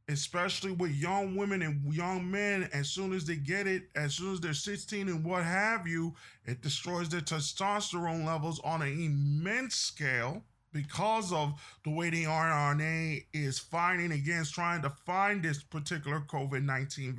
especially 0.10 0.72
with 0.72 0.92
young 0.92 1.36
women 1.36 1.62
and 1.62 1.94
young 1.94 2.30
men. 2.30 2.68
As 2.74 2.90
soon 2.90 3.14
as 3.14 3.26
they 3.26 3.36
get 3.36 3.68
it, 3.68 3.84
as 3.96 4.16
soon 4.16 4.34
as 4.34 4.42
they're 4.42 4.54
16 4.54 5.08
and 5.08 5.24
what 5.24 5.44
have 5.44 5.88
you, 5.88 6.16
it 6.46 6.62
destroys 6.62 7.10
their 7.10 7.22
testosterone 7.22 8.26
levels 8.26 8.60
on 8.64 8.82
an 8.82 8.90
immense 8.90 9.76
scale 9.76 10.44
because 10.74 11.32
of 11.32 11.54
the 11.84 11.92
way 11.92 12.10
the 12.10 12.24
RNA 12.24 13.26
is 13.34 13.60
fighting 13.60 14.12
against 14.12 14.54
trying 14.54 14.82
to 14.82 14.90
find 14.90 15.44
this 15.44 15.64
particular 15.64 16.22
COVID 16.22 16.64
19 16.64 17.16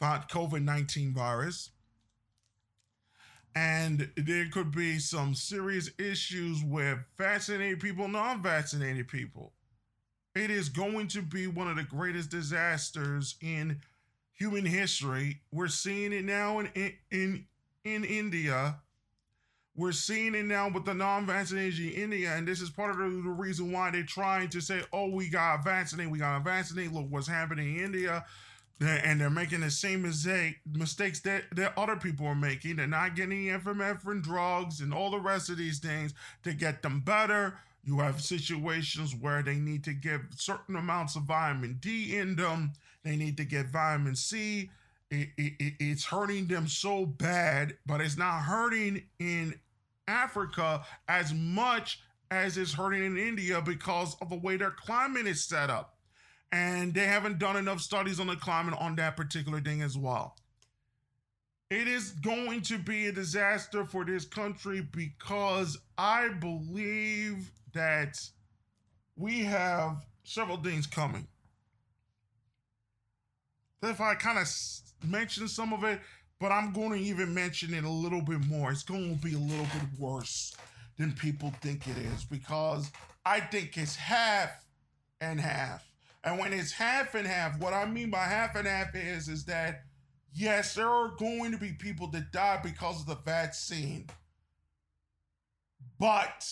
COVID 0.00 0.62
19 0.62 1.14
virus. 1.14 1.70
And 3.54 4.10
there 4.16 4.48
could 4.50 4.70
be 4.72 4.98
some 4.98 5.34
serious 5.34 5.90
issues 5.98 6.64
with 6.64 6.98
vaccinated 7.18 7.80
people, 7.80 8.08
non 8.08 8.42
vaccinated 8.42 9.08
people. 9.08 9.52
It 10.34 10.50
is 10.50 10.68
going 10.68 11.08
to 11.08 11.22
be 11.22 11.46
one 11.46 11.68
of 11.68 11.76
the 11.76 11.82
greatest 11.82 12.30
disasters 12.30 13.36
in 13.40 13.80
human 14.32 14.64
history. 14.64 15.40
We're 15.52 15.68
seeing 15.68 16.12
it 16.12 16.24
now 16.24 16.60
in, 16.60 16.94
in, 17.10 17.46
in 17.84 18.04
India 18.04 18.76
we're 19.74 19.92
seeing 19.92 20.34
it 20.34 20.44
now 20.44 20.68
with 20.68 20.84
the 20.84 20.92
non-vaccination 20.92 21.86
in 21.86 21.92
India, 21.92 22.34
and 22.36 22.46
this 22.46 22.60
is 22.60 22.68
part 22.68 22.90
of 22.90 22.98
the, 22.98 23.04
the 23.04 23.30
reason 23.30 23.72
why 23.72 23.90
they're 23.90 24.02
trying 24.02 24.48
to 24.50 24.60
say, 24.60 24.82
"Oh, 24.92 25.08
we 25.08 25.28
got 25.28 25.64
vaccinate, 25.64 26.10
we 26.10 26.18
got 26.18 26.38
to 26.38 26.44
vaccinate." 26.44 26.92
Look 26.92 27.06
what's 27.08 27.26
happening 27.26 27.76
in 27.76 27.84
India, 27.84 28.24
and 28.80 29.20
they're 29.20 29.30
making 29.30 29.60
the 29.60 29.70
same 29.70 30.02
mistake 30.02 30.60
mistakes 30.70 31.20
that, 31.20 31.44
that 31.56 31.72
other 31.78 31.96
people 31.96 32.26
are 32.26 32.34
making. 32.34 32.76
They're 32.76 32.86
not 32.86 33.16
getting 33.16 33.46
epinephrine 33.46 34.22
drugs 34.22 34.80
and 34.80 34.92
all 34.92 35.10
the 35.10 35.20
rest 35.20 35.48
of 35.48 35.56
these 35.56 35.78
things 35.78 36.12
to 36.42 36.52
get 36.52 36.82
them 36.82 37.00
better. 37.00 37.58
You 37.84 37.98
have 37.98 38.20
situations 38.20 39.14
where 39.14 39.42
they 39.42 39.56
need 39.56 39.84
to 39.84 39.92
get 39.92 40.20
certain 40.36 40.76
amounts 40.76 41.16
of 41.16 41.24
vitamin 41.24 41.78
D 41.80 42.16
in 42.16 42.36
them. 42.36 42.72
They 43.02 43.16
need 43.16 43.36
to 43.38 43.44
get 43.44 43.70
vitamin 43.70 44.14
C 44.14 44.70
it, 45.12 45.28
it, 45.36 45.74
it's 45.78 46.04
hurting 46.04 46.46
them 46.46 46.66
so 46.66 47.04
bad, 47.04 47.76
but 47.84 48.00
it's 48.00 48.16
not 48.16 48.40
hurting 48.42 49.02
in 49.18 49.54
Africa 50.08 50.84
as 51.06 51.34
much 51.34 52.00
as 52.30 52.56
it's 52.56 52.72
hurting 52.72 53.04
in 53.04 53.18
India 53.18 53.60
because 53.60 54.16
of 54.22 54.30
the 54.30 54.36
way 54.36 54.56
their 54.56 54.70
climate 54.70 55.26
is 55.26 55.44
set 55.44 55.68
up. 55.68 55.98
And 56.50 56.94
they 56.94 57.06
haven't 57.06 57.38
done 57.38 57.56
enough 57.56 57.80
studies 57.80 58.20
on 58.20 58.26
the 58.26 58.36
climate 58.36 58.74
on 58.78 58.96
that 58.96 59.16
particular 59.16 59.60
thing 59.60 59.82
as 59.82 59.98
well. 59.98 60.36
It 61.72 61.88
is 61.88 62.10
going 62.10 62.60
to 62.64 62.76
be 62.76 63.06
a 63.06 63.12
disaster 63.12 63.86
for 63.86 64.04
this 64.04 64.26
country 64.26 64.86
because 64.92 65.78
I 65.96 66.28
believe 66.28 67.50
that 67.72 68.20
we 69.16 69.40
have 69.44 70.04
several 70.22 70.58
things 70.58 70.86
coming. 70.86 71.26
If 73.82 74.02
I 74.02 74.16
kind 74.16 74.38
of 74.38 74.46
mention 75.08 75.48
some 75.48 75.72
of 75.72 75.82
it, 75.84 75.98
but 76.38 76.52
I'm 76.52 76.74
going 76.74 76.90
to 76.90 76.98
even 76.98 77.32
mention 77.32 77.72
it 77.72 77.84
a 77.84 77.88
little 77.88 78.20
bit 78.20 78.44
more. 78.46 78.70
It's 78.70 78.82
going 78.82 79.16
to 79.16 79.24
be 79.24 79.32
a 79.32 79.38
little 79.38 79.64
bit 79.64 79.98
worse 79.98 80.54
than 80.98 81.12
people 81.12 81.54
think 81.62 81.88
it 81.88 81.96
is 81.96 82.22
because 82.24 82.92
I 83.24 83.40
think 83.40 83.78
it's 83.78 83.96
half 83.96 84.50
and 85.22 85.40
half. 85.40 85.82
And 86.22 86.38
when 86.38 86.52
it's 86.52 86.72
half 86.72 87.14
and 87.14 87.26
half, 87.26 87.58
what 87.58 87.72
I 87.72 87.86
mean 87.86 88.10
by 88.10 88.24
half 88.24 88.56
and 88.56 88.68
half 88.68 88.94
is 88.94 89.28
is 89.28 89.46
that 89.46 89.84
yes, 90.32 90.74
there 90.74 90.88
are 90.88 91.12
going 91.18 91.52
to 91.52 91.58
be 91.58 91.72
people 91.72 92.06
that 92.08 92.32
die 92.32 92.60
because 92.62 93.00
of 93.00 93.06
the 93.06 93.18
vaccine. 93.24 94.08
But 95.98 96.50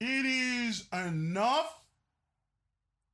it 0.00 0.26
is 0.26 0.88
enough 0.92 1.82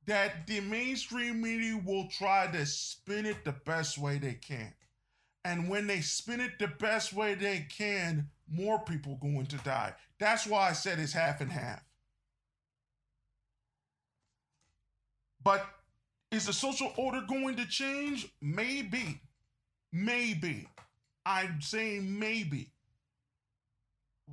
that 0.05 0.47
the 0.47 0.59
mainstream 0.61 1.41
media 1.41 1.79
will 1.85 2.07
try 2.07 2.47
to 2.47 2.65
spin 2.65 3.25
it 3.25 3.45
the 3.45 3.51
best 3.51 3.97
way 3.97 4.17
they 4.17 4.33
can. 4.33 4.73
And 5.45 5.69
when 5.69 5.87
they 5.87 6.01
spin 6.01 6.41
it 6.41 6.59
the 6.59 6.67
best 6.67 7.13
way 7.13 7.35
they 7.35 7.65
can, 7.69 8.27
more 8.51 8.79
people 8.79 9.17
going 9.21 9.45
to 9.47 9.57
die. 9.57 9.93
That's 10.19 10.45
why 10.45 10.69
I 10.69 10.73
said 10.73 10.99
it's 10.99 11.13
half 11.13 11.41
and 11.41 11.51
half. 11.51 11.81
But 15.43 15.65
is 16.31 16.45
the 16.45 16.53
social 16.53 16.91
order 16.97 17.21
going 17.27 17.55
to 17.55 17.65
change? 17.65 18.31
Maybe. 18.41 19.21
Maybe. 19.91 20.67
I'm 21.25 21.61
saying 21.61 22.19
maybe. 22.19 22.71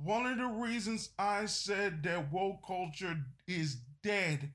One 0.03 0.25
of 0.25 0.37
the 0.37 0.45
reasons 0.45 1.09
I 1.17 1.45
said 1.47 2.03
that 2.03 2.31
woke 2.31 2.65
culture 2.65 3.17
is 3.47 3.77
dead 4.03 4.53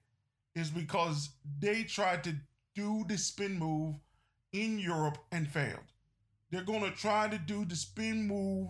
is 0.54 0.70
because 0.70 1.30
they 1.58 1.82
tried 1.82 2.24
to 2.24 2.34
do 2.74 3.04
the 3.08 3.18
spin 3.18 3.58
move 3.58 3.96
in 4.52 4.78
Europe 4.78 5.18
and 5.32 5.48
failed. 5.48 5.80
They're 6.50 6.62
going 6.62 6.82
to 6.82 6.90
try 6.90 7.28
to 7.28 7.38
do 7.38 7.64
the 7.64 7.76
spin 7.76 8.28
move 8.28 8.68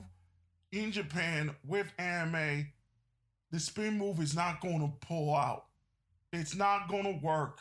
in 0.71 0.93
Japan 0.93 1.55
with 1.67 1.93
anime. 1.99 2.69
The 3.51 3.61
spin 3.61 3.99
move 3.99 4.21
is 4.21 4.35
not 4.35 4.61
going 4.61 4.81
to 4.81 5.07
pull 5.07 5.35
out. 5.35 5.67
It's 6.33 6.55
not 6.55 6.89
going 6.89 7.05
to 7.05 7.25
work. 7.25 7.61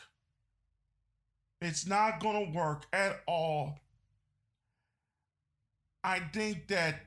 It's 1.60 1.86
not 1.86 2.20
going 2.20 2.46
to 2.46 2.58
work 2.58 2.86
at 2.92 3.20
all. 3.26 3.78
I 6.04 6.20
think 6.32 6.68
that 6.68 7.00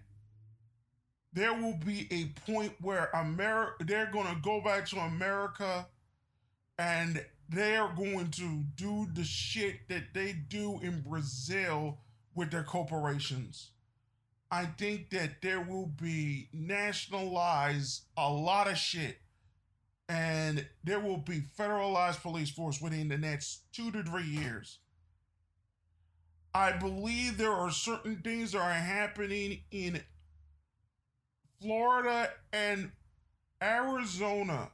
there 1.34 1.54
will 1.54 1.78
be 1.86 2.08
a 2.12 2.50
point 2.50 2.74
where 2.80 3.10
America 3.14 3.84
they're 3.84 4.10
going 4.12 4.34
to 4.34 4.42
go 4.42 4.62
back 4.62 4.88
to 4.88 4.98
America 4.98 5.86
and 6.80 7.24
they're 7.50 7.90
going 7.96 8.32
to 8.32 8.64
do 8.75 9.08
the 9.14 9.24
shit 9.24 9.88
that 9.90 10.14
they 10.14 10.34
do 10.34 10.80
in 10.82 11.02
Brazil 11.02 12.00
with 12.34 12.52
their 12.52 12.64
corporations. 12.64 13.72
I 14.50 14.66
think 14.66 15.10
that 15.10 15.42
there 15.42 15.60
will 15.60 15.88
be 15.88 16.48
nationalized 16.54 18.04
a 18.18 18.32
lot 18.32 18.70
of 18.70 18.78
shit 18.78 19.18
and 20.08 20.66
there 20.84 21.00
will 21.00 21.18
be 21.18 21.42
federalized 21.58 22.22
police 22.22 22.50
force 22.50 22.80
within 22.80 23.10
the 23.10 23.18
next 23.18 23.64
two 23.74 23.92
to 23.92 24.04
three 24.04 24.24
years. 24.28 24.80
I 26.55 26.71
believe 26.71 27.38
there 27.38 27.51
are 27.51 27.69
certain 27.69 28.21
things 28.24 28.53
that 28.53 28.59
are 28.59 28.71
happening 28.71 29.59
in 29.71 30.01
Florida 31.62 32.29
and 32.53 32.93
Arizona 33.62 34.69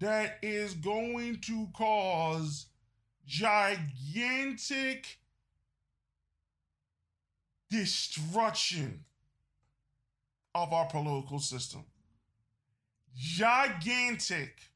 that 0.00 0.40
is 0.42 0.74
going 0.74 1.40
to 1.42 1.68
cause 1.76 2.66
gigantic 3.24 5.20
destruction 7.70 9.04
of 10.56 10.72
our 10.72 10.86
political 10.86 11.38
system. 11.38 11.84
Gigantic. 13.16 14.69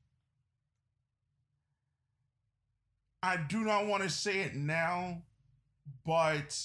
I 3.25 3.39
do 3.39 3.61
not 3.61 3.87
want 3.87 4.03
to 4.03 4.11
say 4.11 4.41
it 4.41 4.55
now, 4.55 5.23
but 6.05 6.61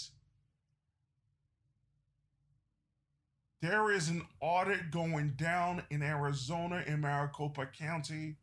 there 3.61 3.89
is 3.93 4.09
an 4.09 4.23
audit 4.41 4.91
going 4.91 5.35
down 5.37 5.83
in 5.89 6.03
Arizona 6.03 6.83
in 6.85 6.99
Maricopa 6.99 7.65
County. 7.65 8.35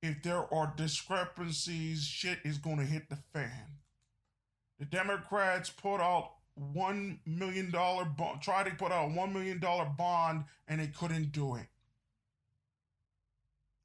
If 0.00 0.22
there 0.22 0.46
are 0.54 0.72
discrepancies, 0.76 2.04
shit 2.04 2.38
is 2.44 2.58
going 2.58 2.78
to 2.78 2.84
hit 2.84 3.08
the 3.08 3.18
fan. 3.32 3.80
The 4.78 4.84
Democrats 4.84 5.70
put 5.70 6.00
out 6.00 6.34
one 6.54 7.18
million 7.26 7.72
dollar 7.72 8.04
bond, 8.04 8.42
tried 8.42 8.66
to 8.66 8.76
put 8.76 8.92
out 8.92 9.10
a 9.10 9.12
one 9.12 9.32
million 9.32 9.58
dollar 9.58 9.86
bond, 9.86 10.44
and 10.68 10.80
they 10.80 10.86
couldn't 10.86 11.32
do 11.32 11.56
it 11.56 11.66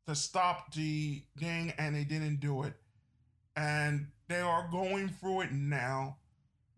to 0.10 0.16
stop 0.16 0.74
the 0.74 1.22
gang, 1.38 1.72
and 1.78 1.96
they 1.96 2.04
didn't 2.04 2.39
do 2.39 2.63
it. 2.63 2.74
And 3.56 4.08
they 4.28 4.39
are 4.39 4.68
going 4.72 5.10
through 5.10 5.42
it 5.42 5.51
now. 5.51 6.18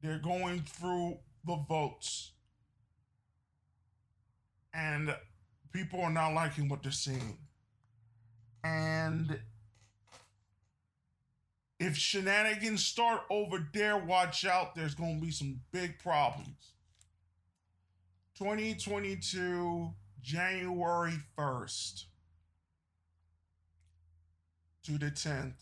They're 0.01 0.19
going 0.19 0.61
through 0.61 1.19
the 1.45 1.55
votes, 1.67 2.31
and 4.73 5.15
people 5.71 6.01
are 6.01 6.11
not 6.11 6.33
liking 6.33 6.67
what 6.67 6.83
they're 6.83 6.91
seeing. 6.91 7.37
And 8.63 9.39
if 11.79 11.95
shenanigans 11.95 12.83
start 12.83 13.21
over 13.29 13.65
there, 13.73 13.97
watch 13.97 14.45
out. 14.45 14.75
There's 14.75 14.95
going 14.95 15.19
to 15.19 15.25
be 15.25 15.31
some 15.31 15.61
big 15.71 15.99
problems. 15.99 16.73
2022, 18.37 19.93
January 20.21 21.13
1st 21.37 22.05
to 24.83 24.97
the 24.97 25.11
10th. 25.11 25.53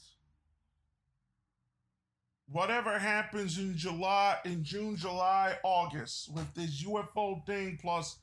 Whatever 2.52 2.98
happens 2.98 3.58
in 3.60 3.78
July, 3.78 4.38
in 4.44 4.64
June, 4.64 4.96
July, 4.96 5.58
August 5.64 6.34
with 6.34 6.52
this 6.56 6.84
UFO 6.84 7.46
thing, 7.46 7.78
plus 7.80 8.18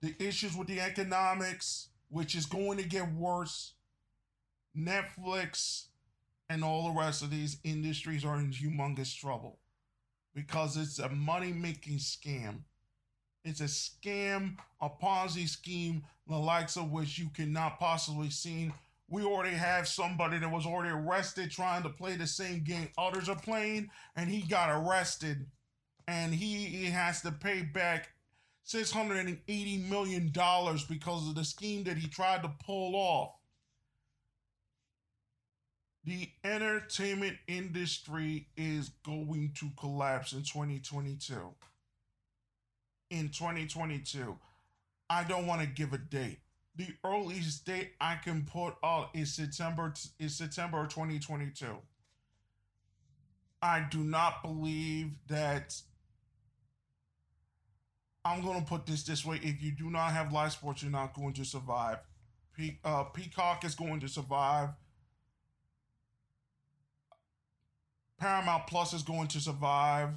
the 0.00 0.14
issues 0.20 0.56
with 0.56 0.68
the 0.68 0.80
economics, 0.80 1.88
which 2.08 2.34
is 2.34 2.46
going 2.46 2.78
to 2.78 2.84
get 2.84 3.12
worse, 3.12 3.72
Netflix, 4.76 5.86
and 6.48 6.62
all 6.62 6.92
the 6.92 7.00
rest 7.00 7.22
of 7.22 7.30
these 7.30 7.56
industries 7.64 8.24
are 8.24 8.38
in 8.38 8.52
humongous 8.52 9.16
trouble 9.18 9.58
because 10.34 10.76
it's 10.76 10.98
a 10.98 11.08
money 11.08 11.52
making 11.52 11.98
scam. 11.98 12.60
It's 13.44 13.60
a 13.60 13.64
scam, 13.64 14.56
a 14.80 14.88
Ponzi 14.88 15.48
scheme, 15.48 16.04
the 16.28 16.36
likes 16.36 16.76
of 16.76 16.92
which 16.92 17.18
you 17.18 17.28
cannot 17.34 17.78
possibly 17.78 18.30
see. 18.30 18.72
We 19.12 19.24
already 19.24 19.54
have 19.54 19.86
somebody 19.86 20.38
that 20.38 20.50
was 20.50 20.64
already 20.64 20.88
arrested 20.88 21.50
trying 21.50 21.82
to 21.82 21.90
play 21.90 22.16
the 22.16 22.26
same 22.26 22.64
game 22.64 22.88
others 22.96 23.28
are 23.28 23.36
playing, 23.36 23.90
and 24.16 24.30
he 24.30 24.40
got 24.40 24.70
arrested, 24.70 25.44
and 26.08 26.34
he, 26.34 26.64
he 26.64 26.86
has 26.86 27.20
to 27.20 27.30
pay 27.30 27.60
back 27.60 28.08
$680 28.66 29.88
million 29.90 30.32
because 30.32 31.28
of 31.28 31.34
the 31.34 31.44
scheme 31.44 31.84
that 31.84 31.98
he 31.98 32.08
tried 32.08 32.42
to 32.42 32.50
pull 32.64 32.96
off 32.96 33.32
the 36.04 36.30
entertainment 36.42 37.36
industry 37.46 38.48
is 38.56 38.88
going 39.04 39.52
to 39.58 39.70
collapse 39.78 40.32
in 40.32 40.42
2022. 40.42 41.34
In 43.10 43.28
2022, 43.28 44.38
I 45.10 45.24
don't 45.24 45.46
want 45.46 45.60
to 45.60 45.66
give 45.66 45.92
a 45.92 45.98
date. 45.98 46.38
The 46.74 46.88
earliest 47.04 47.66
date 47.66 47.92
I 48.00 48.16
can 48.16 48.44
put 48.44 48.74
out 48.82 49.10
is 49.14 49.34
September 49.34 49.92
is 50.18 50.36
September 50.36 50.86
2022. 50.86 51.66
I 53.60 53.86
do 53.90 53.98
not 53.98 54.42
believe 54.42 55.10
that 55.28 55.74
I'm 58.24 58.42
going 58.42 58.60
to 58.60 58.66
put 58.66 58.86
this 58.86 59.02
this 59.02 59.24
way. 59.24 59.38
If 59.42 59.62
you 59.62 59.72
do 59.72 59.90
not 59.90 60.12
have 60.12 60.32
live 60.32 60.52
sports, 60.52 60.82
you're 60.82 60.90
not 60.90 61.14
going 61.14 61.34
to 61.34 61.44
survive. 61.44 61.98
Pe- 62.56 62.78
uh, 62.84 63.04
Peacock 63.04 63.64
is 63.64 63.74
going 63.74 64.00
to 64.00 64.08
survive. 64.08 64.70
Paramount 68.18 68.66
Plus 68.66 68.92
is 68.92 69.02
going 69.02 69.28
to 69.28 69.40
survive. 69.40 70.10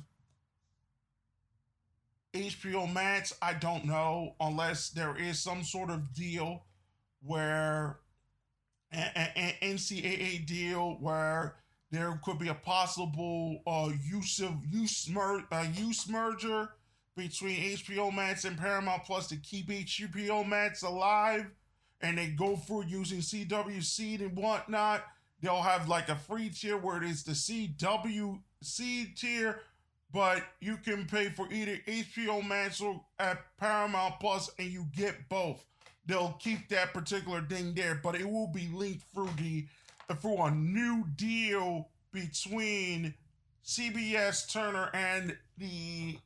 HBO 2.35 2.91
Max, 2.91 3.33
I 3.41 3.53
don't 3.53 3.85
know, 3.85 4.35
unless 4.39 4.89
there 4.89 5.17
is 5.17 5.39
some 5.39 5.63
sort 5.63 5.89
of 5.89 6.13
deal 6.13 6.63
where 7.23 7.99
an 8.91 9.53
NCAA 9.61 10.45
deal 10.45 10.97
where 10.99 11.55
there 11.91 12.19
could 12.23 12.39
be 12.39 12.49
a 12.49 12.53
possible 12.53 13.61
uh, 13.65 13.89
use 14.03 14.39
of 14.39 14.53
use 14.69 15.09
mer- 15.09 15.45
uh, 15.51 15.65
use 15.73 16.09
merger 16.09 16.69
between 17.15 17.77
HBO 17.77 18.13
Max 18.13 18.43
and 18.45 18.57
Paramount 18.57 19.03
Plus 19.05 19.27
to 19.27 19.37
keep 19.37 19.69
HBO 19.69 20.47
Max 20.47 20.83
alive, 20.83 21.45
and 22.01 22.17
they 22.17 22.27
go 22.27 22.55
through 22.57 22.85
using 22.85 23.19
CW 23.19 23.83
Seed 23.83 24.21
and 24.21 24.35
whatnot. 24.35 25.03
They'll 25.41 25.61
have 25.61 25.87
like 25.87 26.09
a 26.09 26.15
free 26.15 26.49
tier 26.49 26.77
where 26.77 27.01
it 27.01 27.09
is 27.09 27.23
the 27.23 27.31
CW 27.31 28.41
Seed 28.61 29.15
tier, 29.15 29.61
but 30.11 30.43
you 30.61 30.77
can 30.77 31.05
pay 31.05 31.29
for 31.29 31.51
either 31.51 31.77
HBO 31.87 32.45
Max 32.47 32.81
or 32.81 33.01
at 33.19 33.43
Paramount 33.57 34.19
Plus 34.19 34.49
and 34.59 34.69
you 34.69 34.85
get 34.95 35.29
both. 35.29 35.63
They'll 36.05 36.37
keep 36.39 36.69
that 36.69 36.93
particular 36.93 37.41
thing 37.41 37.73
there, 37.73 37.99
but 38.01 38.15
it 38.15 38.29
will 38.29 38.47
be 38.47 38.69
linked 38.73 39.03
through 39.13 39.31
the 39.37 39.65
through 40.21 40.43
a 40.43 40.51
new 40.51 41.03
deal 41.15 41.89
between 42.11 43.13
CBS 43.65 44.51
Turner 44.51 44.89
and 44.93 45.35
the 45.57 46.19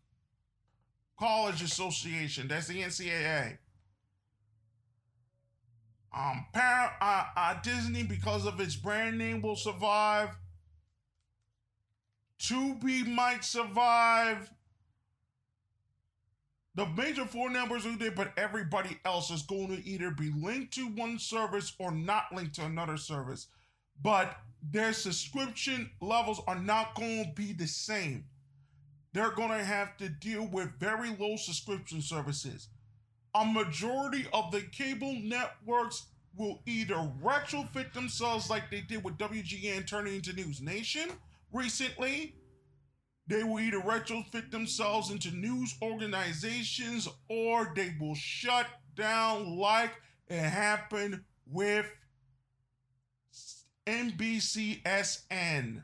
College 1.18 1.62
Association. 1.62 2.48
That's 2.48 2.68
the 2.68 2.82
NCAA. 2.82 3.58
Um, 6.16 6.46
Par- 6.54 6.96
uh, 7.02 7.24
uh, 7.36 7.62
Disney, 7.62 8.04
because 8.04 8.46
of 8.46 8.60
its 8.60 8.76
brand 8.76 9.18
name, 9.18 9.42
will 9.42 9.56
survive. 9.56 10.30
Tubi 12.40 13.06
might 13.06 13.44
survive. 13.44 14.52
The 16.76 16.86
major 16.86 17.26
four 17.26 17.50
numbers 17.50 17.86
are 17.86 17.96
did, 17.96 18.16
but 18.16 18.32
everybody 18.38 18.98
else 19.04 19.32
is 19.32 19.42
going 19.42 19.68
to 19.68 19.86
either 19.86 20.12
be 20.12 20.32
linked 20.32 20.74
to 20.76 20.88
one 20.88 21.20
service 21.20 21.74
or 21.78 21.92
not 21.92 22.34
linked 22.34 22.56
to 22.56 22.66
another 22.66 22.98
service. 22.98 23.48
But 24.02 24.38
their 24.62 24.94
subscription 24.94 25.90
levels 26.00 26.42
are 26.48 26.60
not 26.60 26.96
going 26.96 27.26
to 27.26 27.32
be 27.34 27.52
the 27.52 27.68
same. 27.68 28.26
They're 29.12 29.32
going 29.32 29.50
to 29.50 29.64
have 29.64 29.98
to 29.98 30.08
deal 30.08 30.48
with 30.48 30.80
very 30.80 31.16
low 31.20 31.36
subscription 31.36 32.02
services 32.02 32.70
a 33.36 33.46
majority 33.46 34.28
of 34.34 34.52
the 34.52 34.62
cable 34.62 35.14
networks 35.22 36.08
will 36.36 36.62
either 36.66 36.96
retrofit 37.24 37.94
themselves 37.94 38.50
like 38.50 38.70
they 38.70 38.82
did 38.82 39.04
with 39.04 39.18
WGN 39.18 39.86
turning 39.88 40.16
into 40.16 40.34
News 40.34 40.62
Nation 40.62 41.10
recently. 41.52 42.36
They 43.28 43.44
will 43.44 43.60
either 43.60 43.80
retrofit 43.80 44.50
themselves 44.50 45.12
into 45.12 45.30
news 45.32 45.76
organizations 45.84 47.08
or 47.28 47.72
they 47.76 47.96
will 48.00 48.16
shut 48.16 48.66
down 48.96 49.56
like 49.58 49.92
it 50.28 50.40
happened 50.40 51.22
with 51.46 51.86
NBCSN. 53.86 55.84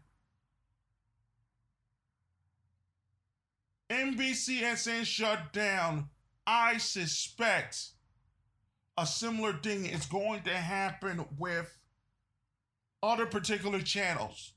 NBCSN 3.92 5.06
shut 5.06 5.54
down 5.54 6.10
I 6.48 6.78
suspect 6.78 7.90
a 8.98 9.06
similar 9.06 9.54
thing 9.54 9.86
is 9.86 10.06
going 10.06 10.44
to 10.44 10.54
happen 10.54 11.26
with 11.38 11.76
other 13.02 13.26
particular 13.26 13.82
channels. 13.82 14.54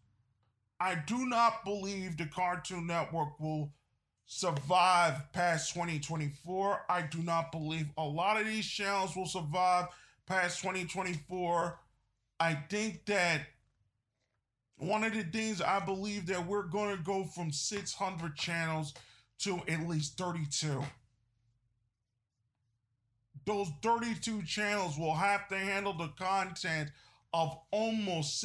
I 0.81 0.95
do 0.95 1.27
not 1.27 1.64
believe 1.64 2.17
the 2.17 2.27
Cartoon 2.27 2.87
Network 2.87 3.41
will 3.41 3.73
survive 4.27 5.33
past 5.33 5.75
2024. 5.75 6.85
I 6.88 7.03
do 7.03 7.19
not 7.19 7.51
believe 7.51 7.87
a 7.97 8.05
lot 8.05 8.41
of 8.41 8.47
these 8.47 8.67
channels 8.67 9.17
will 9.17 9.27
survive 9.27 9.87
past 10.27 10.61
2024. 10.61 11.79
I 12.38 12.55
think 12.55 13.07
that 13.07 13.41
one 14.77 15.03
of 15.03 15.12
the 15.12 15.25
things 15.25 15.61
I 15.61 15.81
believe 15.81 16.27
that 16.27 16.47
we're 16.47 16.62
going 16.62 16.97
to 16.97 17.03
go 17.03 17.25
from 17.25 17.51
600 17.51 18.37
channels 18.37 18.95
to 19.41 19.61
at 19.67 19.88
least 19.88 20.17
32. 20.17 20.85
Those 23.45 23.69
32 23.83 24.43
channels 24.43 24.99
will 24.99 25.14
have 25.14 25.49
to 25.49 25.57
handle 25.57 25.95
the 25.95 26.09
content 26.09 26.91
of 27.33 27.59
almost 27.71 28.41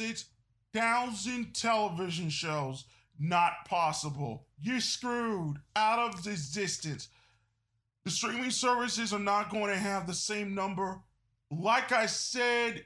6,000 0.74 1.54
television 1.54 2.28
shows. 2.28 2.84
Not 3.18 3.52
possible. 3.68 4.46
You're 4.60 4.80
screwed 4.80 5.58
out 5.76 6.00
of 6.00 6.26
existence. 6.26 7.08
The 8.04 8.10
streaming 8.10 8.50
services 8.50 9.12
are 9.12 9.20
not 9.20 9.50
going 9.50 9.68
to 9.68 9.76
have 9.76 10.08
the 10.08 10.14
same 10.14 10.52
number. 10.52 10.98
Like 11.50 11.92
I 11.92 12.06
said, 12.06 12.84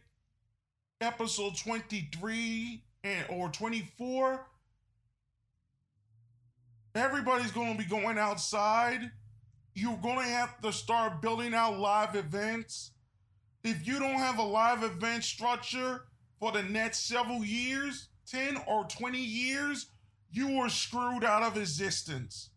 episode 1.01 1.57
23 1.57 2.83
and 3.05 3.25
or 3.31 3.49
24 3.49 4.45
everybody's 6.97 7.53
going 7.53 7.77
to 7.77 7.79
be 7.79 7.89
going 7.89 8.19
outside 8.19 9.09
you're 9.75 9.97
going 9.99 10.19
to 10.19 10.25
have 10.25 10.61
to 10.61 10.73
start 10.73 11.23
building 11.23 11.55
out 11.55 11.79
live 11.79 12.17
events 12.17 12.91
if 13.63 13.87
you 13.87 14.01
don't 14.01 14.19
have 14.19 14.39
a 14.39 14.43
live 14.43 14.83
event 14.83 15.23
structure 15.23 16.01
for 16.39 16.53
the 16.53 16.63
next 16.63 17.07
several 17.07 17.45
years 17.45 18.09
10 18.31 18.59
or 18.67 18.85
20 18.85 19.19
years 19.19 19.87
you 20.31 20.59
are 20.61 20.69
screwed 20.69 21.25
out 21.25 21.43
of 21.43 21.57
existence. 21.57 22.51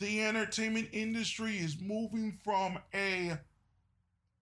The 0.00 0.24
entertainment 0.24 0.88
industry 0.92 1.56
is 1.56 1.80
moving 1.80 2.38
from 2.42 2.78
a 2.92 3.38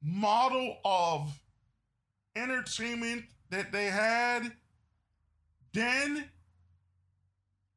model 0.02 0.78
of 0.84 1.38
entertainment 2.34 3.24
that 3.50 3.70
they 3.70 3.86
had 3.86 4.52
then 5.72 6.24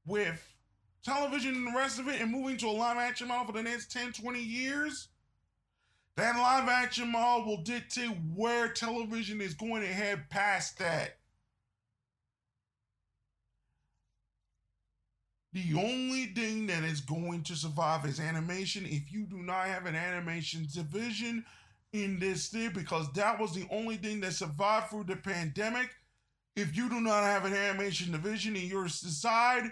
with 0.06 0.42
television 1.04 1.56
and 1.56 1.68
the 1.68 1.78
rest 1.78 2.00
of 2.00 2.08
it 2.08 2.22
and 2.22 2.32
moving 2.32 2.58
to 2.58 2.68
a 2.68 2.72
live 2.72 2.98
action 2.98 3.28
model 3.28 3.46
for 3.46 3.52
the 3.52 3.64
next 3.64 3.92
10, 3.92 4.14
20 4.14 4.40
years, 4.40 5.10
that 6.18 6.38
live 6.38 6.70
action 6.70 7.12
model 7.12 7.46
will 7.46 7.64
dictate 7.64 8.16
where 8.34 8.70
television 8.70 9.42
is 9.42 9.54
going 9.54 9.82
to 9.82 9.88
head 9.88 10.30
past 10.30 10.80
that. 10.80 11.18
The 15.52 15.74
only 15.74 16.26
thing 16.26 16.68
that 16.68 16.84
is 16.84 17.00
going 17.00 17.44
to 17.44 17.56
survive 17.56 18.06
is 18.06 18.20
animation. 18.20 18.86
If 18.86 19.12
you 19.12 19.26
do 19.26 19.38
not 19.38 19.68
have 19.68 19.86
an 19.86 19.96
animation 19.96 20.68
division 20.74 21.46
in 21.94 22.20
this 22.20 22.48
thing, 22.48 22.72
because 22.74 23.12
that 23.14 23.40
was 23.40 23.54
the 23.54 23.66
only 23.72 23.96
thing 23.96 24.20
that 24.22 24.34
survived 24.34 24.90
through 24.90 25.06
the 25.06 25.16
pandemic, 25.16 25.90
if 26.58 26.76
you 26.76 26.90
do 26.90 27.00
not 27.00 27.24
have 27.24 27.46
an 27.46 27.54
animation 27.54 28.12
division 28.12 28.56
in 28.56 28.68
your 28.68 28.90
side, 28.90 29.72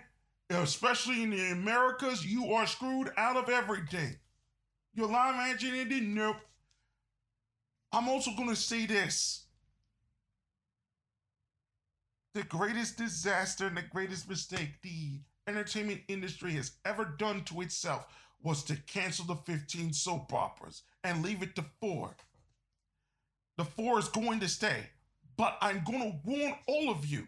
especially 0.50 1.24
in 1.24 1.32
the 1.32 1.52
Americas, 1.52 2.26
you 2.26 2.54
are 2.54 2.68
screwed 2.68 3.12
out 3.18 3.36
of 3.36 3.50
everything. 3.50 4.18
Your 4.96 5.08
live 5.08 5.36
action 5.36 5.74
ended? 5.74 6.04
Nope. 6.04 6.38
I'm 7.92 8.10
also 8.10 8.32
going 8.36 8.50
to 8.50 8.56
say 8.56 8.86
this. 8.86 9.46
The 12.34 12.44
greatest 12.44 12.98
disaster 12.98 13.68
and 13.68 13.78
the 13.78 13.84
greatest 13.84 14.28
mistake 14.28 14.82
the 14.82 15.20
entertainment 15.48 16.02
industry 16.08 16.54
has 16.54 16.72
ever 16.86 17.06
done 17.06 17.44
to 17.46 17.62
itself 17.62 18.08
was 18.42 18.64
to 18.64 18.76
cancel 18.88 19.26
the 19.26 19.36
15 19.36 19.94
soap 19.94 20.34
operas 20.34 20.84
and 21.04 21.24
leave 21.24 21.44
it 21.44 21.56
to 21.56 21.66
four. 21.80 22.16
The 23.58 23.66
four 23.66 24.00
is 24.00 24.10
going 24.10 24.40
to 24.40 24.48
stay. 24.48 24.90
But 25.38 25.58
I'm 25.62 25.84
going 25.84 26.00
to 26.02 26.18
warn 26.24 26.54
all 26.68 26.90
of 26.90 27.06
you 27.06 27.28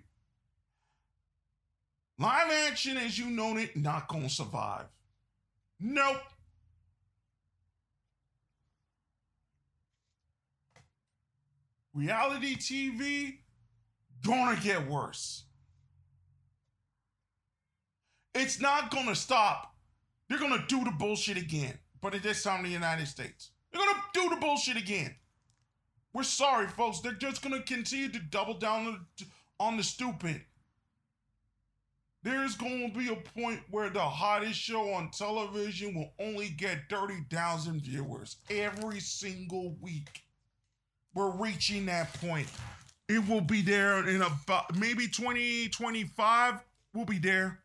live 2.19 2.51
action 2.69 2.97
as 2.97 3.17
you 3.17 3.25
know 3.29 3.57
it, 3.57 3.75
not 3.75 4.07
going 4.07 4.23
to 4.23 4.29
survive. 4.29 4.85
Nope. 5.79 6.21
Reality 11.95 12.57
TV, 12.57 13.37
gonna 14.21 14.59
get 14.61 14.85
worse. 14.87 15.45
It's 18.33 18.59
not 18.59 18.91
gonna 18.91 19.15
stop. 19.15 19.73
They're 20.27 20.37
gonna 20.37 20.65
do 20.67 20.83
the 20.83 20.91
bullshit 20.91 21.37
again, 21.37 21.79
but 22.01 22.13
at 22.13 22.21
this 22.21 22.43
time 22.43 22.59
in 22.59 22.65
the 22.65 22.71
United 22.71 23.07
States. 23.07 23.51
They're 23.71 23.81
gonna 23.81 24.03
do 24.13 24.29
the 24.29 24.35
bullshit 24.35 24.75
again. 24.75 25.15
We're 26.11 26.23
sorry, 26.23 26.67
folks. 26.67 26.99
They're 26.99 27.13
just 27.13 27.41
to 27.43 27.61
continue 27.63 28.09
to 28.09 28.19
double 28.19 28.55
down 28.55 29.05
on 29.59 29.77
the 29.77 29.83
stupid. 29.83 30.41
There's 32.23 32.55
going 32.55 32.91
to 32.91 32.97
be 32.97 33.09
a 33.09 33.15
point 33.39 33.61
where 33.69 33.89
the 33.89 33.99
hottest 33.99 34.59
show 34.59 34.93
on 34.93 35.11
television 35.11 35.93
will 35.93 36.11
only 36.19 36.49
get 36.49 36.89
30,000 36.89 37.81
viewers 37.81 38.37
every 38.49 38.99
single 38.99 39.75
week. 39.79 40.24
We're 41.15 41.31
reaching 41.31 41.87
that 41.87 42.13
point. 42.15 42.47
It 43.09 43.27
will 43.27 43.41
be 43.41 43.61
there 43.61 44.07
in 44.07 44.21
about 44.21 44.77
maybe 44.77 45.07
2025. 45.07 46.59
we'll 46.93 47.05
be 47.05 47.17
there. 47.17 47.59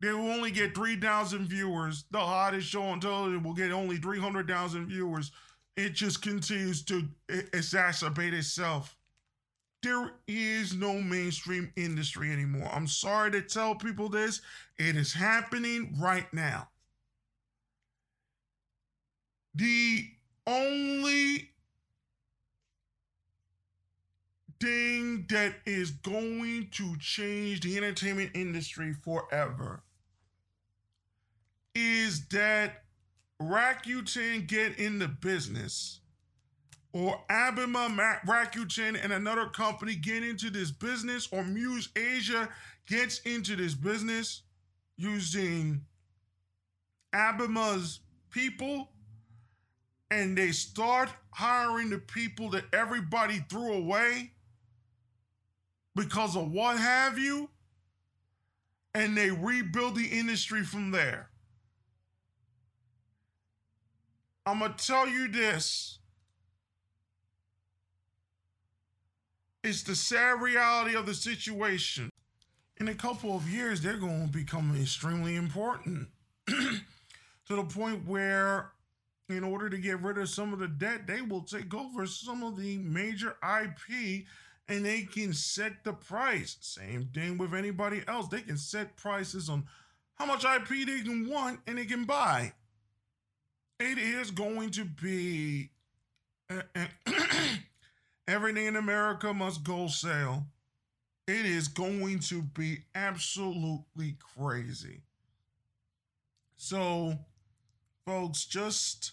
They 0.00 0.12
will 0.12 0.30
only 0.30 0.50
get 0.50 0.74
3,000 0.74 1.46
viewers. 1.46 2.04
The 2.10 2.18
hottest 2.18 2.68
show 2.68 2.82
on 2.82 3.00
television 3.00 3.42
will 3.42 3.54
get 3.54 3.70
only 3.70 3.98
300,000 3.98 4.86
viewers 4.86 5.30
it 5.76 5.94
just 5.94 6.22
continues 6.22 6.82
to 6.82 7.08
exacerbate 7.28 8.32
itself. 8.32 8.96
There 9.82 10.12
is 10.28 10.74
no 10.74 11.00
mainstream 11.00 11.72
industry 11.76 12.30
anymore. 12.30 12.70
I'm 12.72 12.86
sorry 12.86 13.30
to 13.32 13.42
tell 13.42 13.74
people 13.74 14.08
this. 14.08 14.42
It 14.78 14.96
is 14.96 15.12
happening 15.12 15.96
right 15.98 16.32
now. 16.32 16.68
The 19.54 20.06
only 20.46 21.51
thing 24.62 25.26
that 25.28 25.56
is 25.66 25.90
going 25.90 26.68
to 26.70 26.96
change 26.98 27.60
the 27.60 27.76
entertainment 27.76 28.30
industry 28.34 28.92
forever 28.92 29.82
is 31.74 32.26
that 32.28 32.84
Rakuten 33.40 34.46
get 34.46 34.78
in 34.78 35.00
the 35.00 35.08
business, 35.08 36.00
or 36.92 37.20
Abema 37.28 38.20
Rakuten 38.24 39.02
and 39.02 39.12
another 39.12 39.46
company 39.46 39.96
get 39.96 40.22
into 40.22 40.48
this 40.48 40.70
business, 40.70 41.28
or 41.32 41.42
Muse 41.42 41.88
Asia 41.96 42.48
gets 42.86 43.18
into 43.20 43.56
this 43.56 43.74
business 43.74 44.42
using 44.96 45.80
Abema's 47.12 48.00
people, 48.30 48.90
and 50.10 50.38
they 50.38 50.52
start 50.52 51.08
hiring 51.30 51.90
the 51.90 51.98
people 51.98 52.50
that 52.50 52.64
everybody 52.72 53.44
threw 53.48 53.72
away 53.72 54.30
because 55.94 56.36
of 56.36 56.50
what 56.50 56.78
have 56.78 57.18
you, 57.18 57.48
and 58.94 59.16
they 59.16 59.30
rebuild 59.30 59.96
the 59.96 60.06
industry 60.06 60.62
from 60.62 60.90
there. 60.90 61.28
I'm 64.44 64.58
going 64.58 64.74
to 64.74 64.86
tell 64.86 65.08
you 65.08 65.28
this. 65.28 65.98
It's 69.62 69.82
the 69.82 69.94
sad 69.94 70.42
reality 70.42 70.96
of 70.96 71.06
the 71.06 71.14
situation. 71.14 72.10
In 72.78 72.88
a 72.88 72.94
couple 72.94 73.36
of 73.36 73.48
years, 73.48 73.80
they're 73.80 73.96
going 73.96 74.26
to 74.26 74.32
become 74.32 74.76
extremely 74.80 75.36
important 75.36 76.08
to 76.48 76.80
the 77.48 77.62
point 77.62 78.04
where, 78.06 78.72
in 79.28 79.44
order 79.44 79.70
to 79.70 79.78
get 79.78 80.02
rid 80.02 80.18
of 80.18 80.28
some 80.28 80.52
of 80.52 80.58
the 80.58 80.66
debt, 80.66 81.06
they 81.06 81.22
will 81.22 81.42
take 81.42 81.72
over 81.72 82.06
some 82.06 82.42
of 82.42 82.56
the 82.56 82.78
major 82.78 83.36
IP 83.42 84.24
and 84.68 84.84
they 84.84 85.02
can 85.02 85.32
set 85.32 85.84
the 85.84 85.92
price. 85.92 86.56
Same 86.60 87.08
thing 87.14 87.38
with 87.38 87.54
anybody 87.54 88.02
else. 88.06 88.28
They 88.28 88.42
can 88.42 88.56
set 88.56 88.96
prices 88.96 89.48
on 89.48 89.64
how 90.14 90.26
much 90.26 90.44
IP 90.44 90.86
they 90.86 91.02
can 91.02 91.28
want 91.28 91.60
and 91.66 91.78
they 91.78 91.84
can 91.84 92.04
buy 92.04 92.52
it 93.82 93.98
is 93.98 94.30
going 94.30 94.70
to 94.70 94.84
be 94.84 95.70
eh, 96.50 96.62
eh, 96.74 96.86
everything 98.28 98.66
in 98.66 98.76
America 98.76 99.32
must 99.34 99.64
go 99.64 99.88
sale. 99.88 100.46
It 101.26 101.46
is 101.46 101.68
going 101.68 102.20
to 102.20 102.42
be 102.42 102.78
absolutely 102.94 104.16
crazy. 104.36 105.02
So, 106.56 107.18
folks, 108.06 108.44
just 108.44 109.12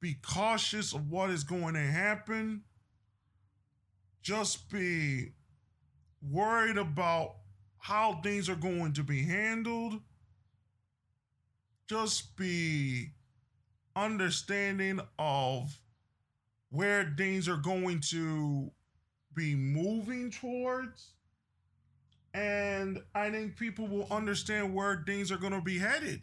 be 0.00 0.16
cautious 0.22 0.92
of 0.92 1.10
what 1.10 1.30
is 1.30 1.44
going 1.44 1.74
to 1.74 1.80
happen. 1.80 2.62
Just 4.24 4.70
be 4.70 5.32
worried 6.22 6.78
about 6.78 7.34
how 7.76 8.20
things 8.22 8.48
are 8.48 8.56
going 8.56 8.94
to 8.94 9.04
be 9.04 9.22
handled. 9.22 10.00
Just 11.86 12.34
be 12.34 13.10
understanding 13.94 15.00
of 15.18 15.78
where 16.70 17.14
things 17.18 17.50
are 17.50 17.58
going 17.58 18.00
to 18.00 18.70
be 19.34 19.54
moving 19.54 20.30
towards. 20.30 21.10
And 22.32 23.02
I 23.14 23.30
think 23.30 23.58
people 23.58 23.86
will 23.86 24.08
understand 24.10 24.74
where 24.74 25.02
things 25.06 25.30
are 25.30 25.36
going 25.36 25.52
to 25.52 25.60
be 25.60 25.78
headed. 25.78 26.22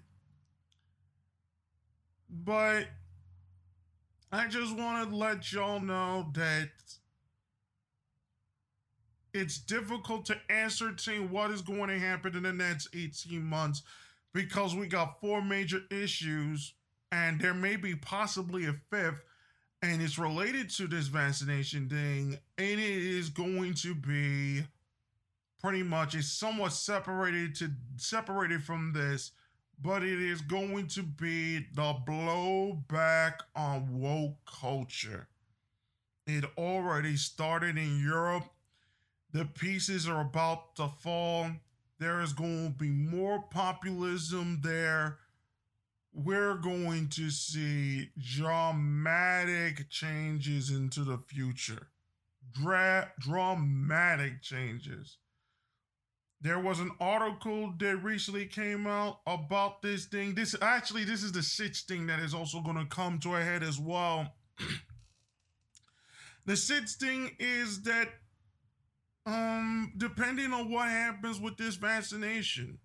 But 2.28 2.88
I 4.32 4.48
just 4.48 4.76
want 4.76 5.08
to 5.08 5.16
let 5.16 5.54
y'all 5.54 5.80
know 5.80 6.32
that 6.34 6.70
it's 9.34 9.58
difficult 9.58 10.26
to 10.26 10.38
ascertain 10.50 11.32
what 11.32 11.52
is 11.52 11.62
going 11.62 11.90
to 11.90 12.00
happen 12.00 12.36
in 12.36 12.44
the 12.44 12.54
next 12.54 12.90
18 12.96 13.44
months 13.44 13.84
because 14.34 14.76
we 14.76 14.88
got 14.88 15.20
four 15.22 15.42
major 15.42 15.82
issues 15.90 16.74
and 17.12 17.40
there 17.40 17.54
may 17.54 17.76
be 17.76 17.96
possibly 17.96 18.66
a 18.66 18.74
fifth 18.90 19.24
and 19.82 20.02
it's 20.02 20.20
related 20.20 20.70
to 20.70 20.88
this 20.88 21.08
vaccination 21.08 21.90
thing 21.90 22.38
and 22.58 22.80
it 22.80 22.80
is 22.80 23.30
going 23.30 23.74
to 23.74 23.96
be 23.96 24.64
pretty 25.60 25.84
much 25.84 26.16
it's 26.16 26.32
somewhat 26.32 26.74
separated 26.74 27.56
to 27.56 27.70
separated 27.98 28.64
from 28.64 28.94
this 28.94 29.32
but 29.82 30.04
it 30.04 30.22
is 30.22 30.42
going 30.42 30.88
to 30.88 31.02
be 31.02 31.60
the 31.74 31.96
blowback 32.08 33.34
on 33.56 34.00
woke 34.00 34.38
culture. 34.46 35.28
It 36.28 36.46
already 36.56 37.18
started 37.18 37.78
in 37.78 38.00
europe 38.00 38.46
the 39.34 39.46
pieces 39.46 40.08
are 40.08 40.22
about 40.22 40.76
to 40.76 40.88
fall 40.88 41.48
there 42.00 42.22
is 42.22 42.34
going 42.34 42.72
to 42.72 42.78
be 42.78 42.90
more 42.90 43.44
populism 43.52 44.60
there 44.64 45.20
we're 46.14 46.56
going 46.56 47.08
to 47.10 47.30
see 47.30 48.10
dramatic 48.20 49.90
changes 49.90 50.70
into 50.70 51.04
the 51.04 51.18
future. 51.18 51.88
Dra- 52.52 53.12
dramatic 53.20 54.42
changes. 54.42 55.18
There 56.42 56.60
was 56.60 56.80
an 56.80 56.92
article 57.00 57.74
that 57.78 58.04
recently 58.04 58.46
came 58.46 58.88
out 58.88 59.20
about 59.28 59.82
this 59.82 60.06
thing. 60.06 60.34
This 60.34 60.56
actually, 60.62 61.06
this 61.06 61.24
is 61.24 61.32
the 61.32 61.44
sixth 61.44 61.88
thing 61.88 62.08
that 62.08 62.20
is 62.20 62.34
also 62.34 62.62
going 62.62 62.78
to 62.78 62.86
come 62.86 63.20
to 63.20 63.36
a 63.36 63.42
head 63.42 63.64
as 63.64 63.80
well. 63.80 64.34
the 66.46 66.58
sixth 66.58 67.00
thing 67.00 67.32
is 67.40 67.84
that, 67.84 68.10
um, 69.26 69.94
depending 69.98 70.54
on 70.54 70.72
what 70.72 70.90
happens 70.90 71.40
with 71.40 71.58
this 71.58 71.76
vaccination, 71.76 72.80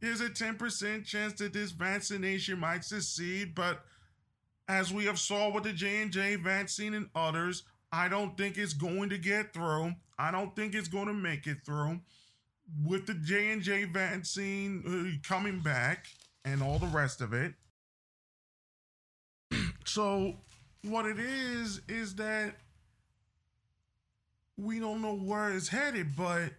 there's 0.00 0.20
a 0.20 0.28
10% 0.28 1.04
chance 1.04 1.34
that 1.34 1.52
this 1.52 1.70
vaccination 1.70 2.58
might 2.58 2.84
succeed, 2.84 3.54
but 3.54 3.84
as 4.68 4.92
we 4.92 5.04
have 5.06 5.18
saw 5.18 5.52
with 5.52 5.64
the 5.64 5.72
J&J 5.72 6.36
vaccine 6.36 6.94
and 6.94 7.08
others, 7.14 7.64
I 7.92 8.08
don't 8.08 8.36
think 8.36 8.56
it's 8.56 8.72
going 8.72 9.10
to 9.10 9.18
get 9.18 9.52
through. 9.52 9.92
I 10.18 10.30
don't 10.30 10.56
think 10.56 10.74
it's 10.74 10.88
going 10.88 11.06
to 11.06 11.12
make 11.12 11.46
it 11.46 11.58
through. 11.64 12.00
With 12.84 13.06
the 13.06 13.14
J&J 13.14 13.84
vaccine 13.84 14.82
uh, 14.86 15.28
coming 15.28 15.60
back 15.60 16.06
and 16.44 16.62
all 16.62 16.78
the 16.78 16.86
rest 16.86 17.20
of 17.20 17.32
it. 17.32 17.54
so 19.84 20.36
what 20.82 21.06
it 21.06 21.18
is 21.18 21.80
is 21.88 22.14
that 22.16 22.54
we 24.56 24.78
don't 24.78 25.02
know 25.02 25.14
where 25.16 25.50
it's 25.50 25.68
headed, 25.68 26.16
but 26.16 26.52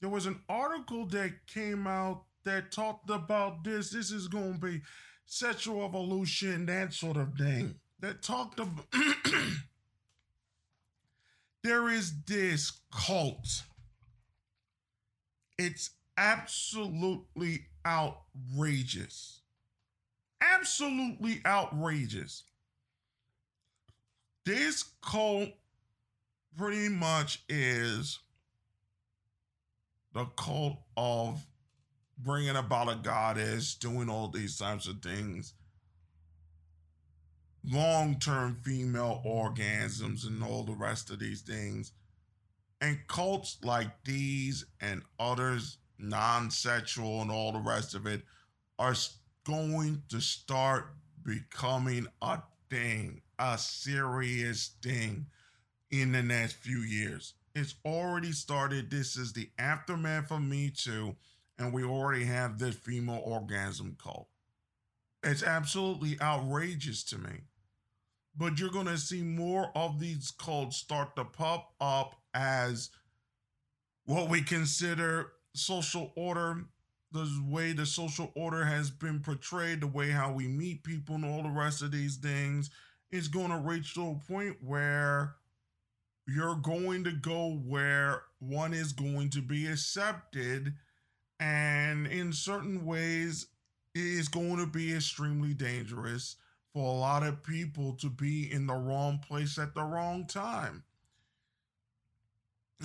there 0.00 0.10
was 0.10 0.26
an 0.26 0.40
article 0.48 1.06
that 1.06 1.46
came 1.46 1.86
out 1.86 2.24
that 2.44 2.72
talked 2.72 3.10
about 3.10 3.64
this. 3.64 3.90
This 3.90 4.10
is 4.10 4.28
going 4.28 4.54
to 4.54 4.58
be 4.58 4.82
sexual 5.26 5.84
evolution, 5.84 6.66
that 6.66 6.92
sort 6.92 7.16
of 7.16 7.34
thing. 7.34 7.74
That 8.00 8.22
talked 8.22 8.60
about. 8.60 8.86
there 11.64 11.88
is 11.88 12.12
this 12.26 12.72
cult. 12.92 13.62
It's 15.58 15.90
absolutely 16.16 17.66
outrageous. 17.84 19.40
Absolutely 20.40 21.40
outrageous. 21.44 22.44
This 24.44 24.84
cult 25.02 25.50
pretty 26.58 26.88
much 26.88 27.44
is 27.48 28.18
the 30.12 30.24
cult 30.36 30.78
of 30.96 31.46
bringing 32.18 32.56
about 32.56 32.90
a 32.90 32.96
goddess, 32.96 33.76
doing 33.76 34.10
all 34.10 34.26
these 34.26 34.58
types 34.58 34.88
of 34.88 35.00
things, 35.00 35.54
long 37.64 38.18
term 38.18 38.58
female 38.64 39.22
orgasms, 39.24 40.26
and 40.26 40.42
all 40.42 40.64
the 40.64 40.74
rest 40.74 41.10
of 41.10 41.20
these 41.20 41.42
things. 41.42 41.92
And 42.80 42.98
cults 43.06 43.58
like 43.62 44.04
these 44.04 44.64
and 44.80 45.02
others, 45.20 45.78
non 45.98 46.50
sexual, 46.50 47.22
and 47.22 47.30
all 47.30 47.52
the 47.52 47.60
rest 47.60 47.94
of 47.94 48.06
it, 48.06 48.22
are 48.80 48.94
going 49.44 50.02
to 50.08 50.20
start 50.20 50.92
becoming 51.22 52.08
a 52.20 52.40
thing, 52.68 53.22
a 53.38 53.56
serious 53.58 54.72
thing 54.82 55.26
in 55.90 56.12
the 56.12 56.22
next 56.22 56.54
few 56.54 56.80
years. 56.80 57.34
It's 57.54 57.74
already 57.84 58.32
started. 58.32 58.90
This 58.90 59.16
is 59.16 59.32
the 59.32 59.50
aftermath 59.58 60.30
of 60.30 60.42
Me 60.42 60.70
Too 60.70 61.16
and 61.58 61.72
we 61.72 61.84
already 61.84 62.24
have 62.24 62.58
this 62.58 62.76
female 62.76 63.20
orgasm 63.24 63.96
cult. 64.02 64.28
It's 65.22 65.42
absolutely 65.42 66.16
outrageous 66.20 67.02
to 67.04 67.18
me. 67.18 67.42
But 68.36 68.60
you're 68.60 68.70
going 68.70 68.86
to 68.86 68.98
see 68.98 69.22
more 69.22 69.72
of 69.74 69.98
these 69.98 70.30
cults 70.30 70.76
start 70.76 71.16
to 71.16 71.24
pop 71.24 71.72
up 71.80 72.14
as 72.32 72.90
what 74.04 74.30
we 74.30 74.42
consider 74.42 75.32
social 75.54 76.12
order, 76.14 76.64
the 77.10 77.28
way 77.48 77.72
the 77.72 77.84
social 77.84 78.30
order 78.36 78.64
has 78.64 78.90
been 78.90 79.18
portrayed, 79.18 79.80
the 79.80 79.88
way 79.88 80.10
how 80.10 80.30
we 80.30 80.46
meet 80.46 80.84
people, 80.84 81.16
and 81.16 81.24
all 81.24 81.42
the 81.42 81.48
rest 81.48 81.82
of 81.82 81.90
these 81.90 82.16
things 82.16 82.70
is 83.10 83.26
going 83.26 83.50
to 83.50 83.56
reach 83.56 83.94
to 83.94 84.02
a 84.02 84.32
point 84.32 84.56
where 84.64 85.34
you're 86.28 86.56
going 86.56 87.04
to 87.04 87.12
go 87.12 87.58
where 87.66 88.22
one 88.38 88.74
is 88.74 88.92
going 88.92 89.30
to 89.30 89.40
be 89.40 89.66
accepted 89.66 90.74
and 91.40 92.06
in 92.06 92.32
certain 92.32 92.84
ways 92.84 93.46
it 93.94 94.00
is 94.02 94.28
going 94.28 94.58
to 94.58 94.66
be 94.66 94.94
extremely 94.94 95.54
dangerous 95.54 96.36
for 96.72 96.94
a 96.94 96.98
lot 96.98 97.22
of 97.22 97.42
people 97.42 97.94
to 97.94 98.10
be 98.10 98.52
in 98.52 98.66
the 98.66 98.74
wrong 98.74 99.18
place 99.26 99.58
at 99.58 99.74
the 99.74 99.82
wrong 99.82 100.26
time. 100.26 100.84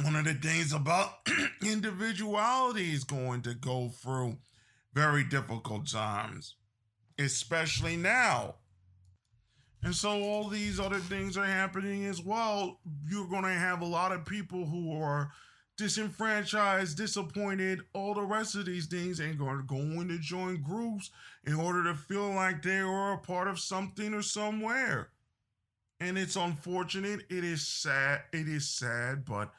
One 0.02 0.16
of 0.16 0.26
the 0.26 0.34
things 0.34 0.74
about 0.74 1.28
individuality 1.62 2.94
is 2.94 3.04
going 3.04 3.42
to 3.44 3.54
go 3.54 3.90
through 3.90 4.38
very 4.94 5.24
difficult 5.24 5.92
times 5.92 6.56
especially 7.18 7.96
now 7.96 8.56
and 9.84 9.94
so 9.94 10.22
all 10.22 10.48
these 10.48 10.80
other 10.80 11.00
things 11.00 11.38
are 11.38 11.46
happening 11.46 12.06
as 12.06 12.22
well 12.22 12.80
you're 13.08 13.28
going 13.28 13.44
to 13.44 13.50
have 13.50 13.82
a 13.82 13.86
lot 13.86 14.12
of 14.12 14.26
people 14.26 14.66
who 14.66 15.02
are 15.02 15.32
disenfranchised, 15.78 16.98
disappointed, 16.98 17.82
all 17.94 18.14
the 18.14 18.22
rest 18.22 18.56
of 18.56 18.66
these 18.66 18.86
things, 18.86 19.20
and 19.20 19.38
going 19.38 19.66
going 19.66 20.08
to 20.08 20.20
join 20.20 20.62
groups 20.62 21.10
in 21.46 21.56
order 21.56 21.84
to 21.84 21.96
feel 21.96 22.30
like 22.32 22.62
they 22.62 22.80
are 22.80 23.14
a 23.14 23.18
part 23.18 23.48
of 23.48 23.60
something 23.60 24.14
or 24.14 24.22
somewhere. 24.22 25.10
And 26.00 26.18
it's 26.18 26.36
unfortunate. 26.36 27.22
It 27.30 27.44
is 27.44 27.68
sad. 27.68 28.22
It 28.32 28.48
is 28.48 28.70
sad, 28.70 29.26
but 29.26 29.52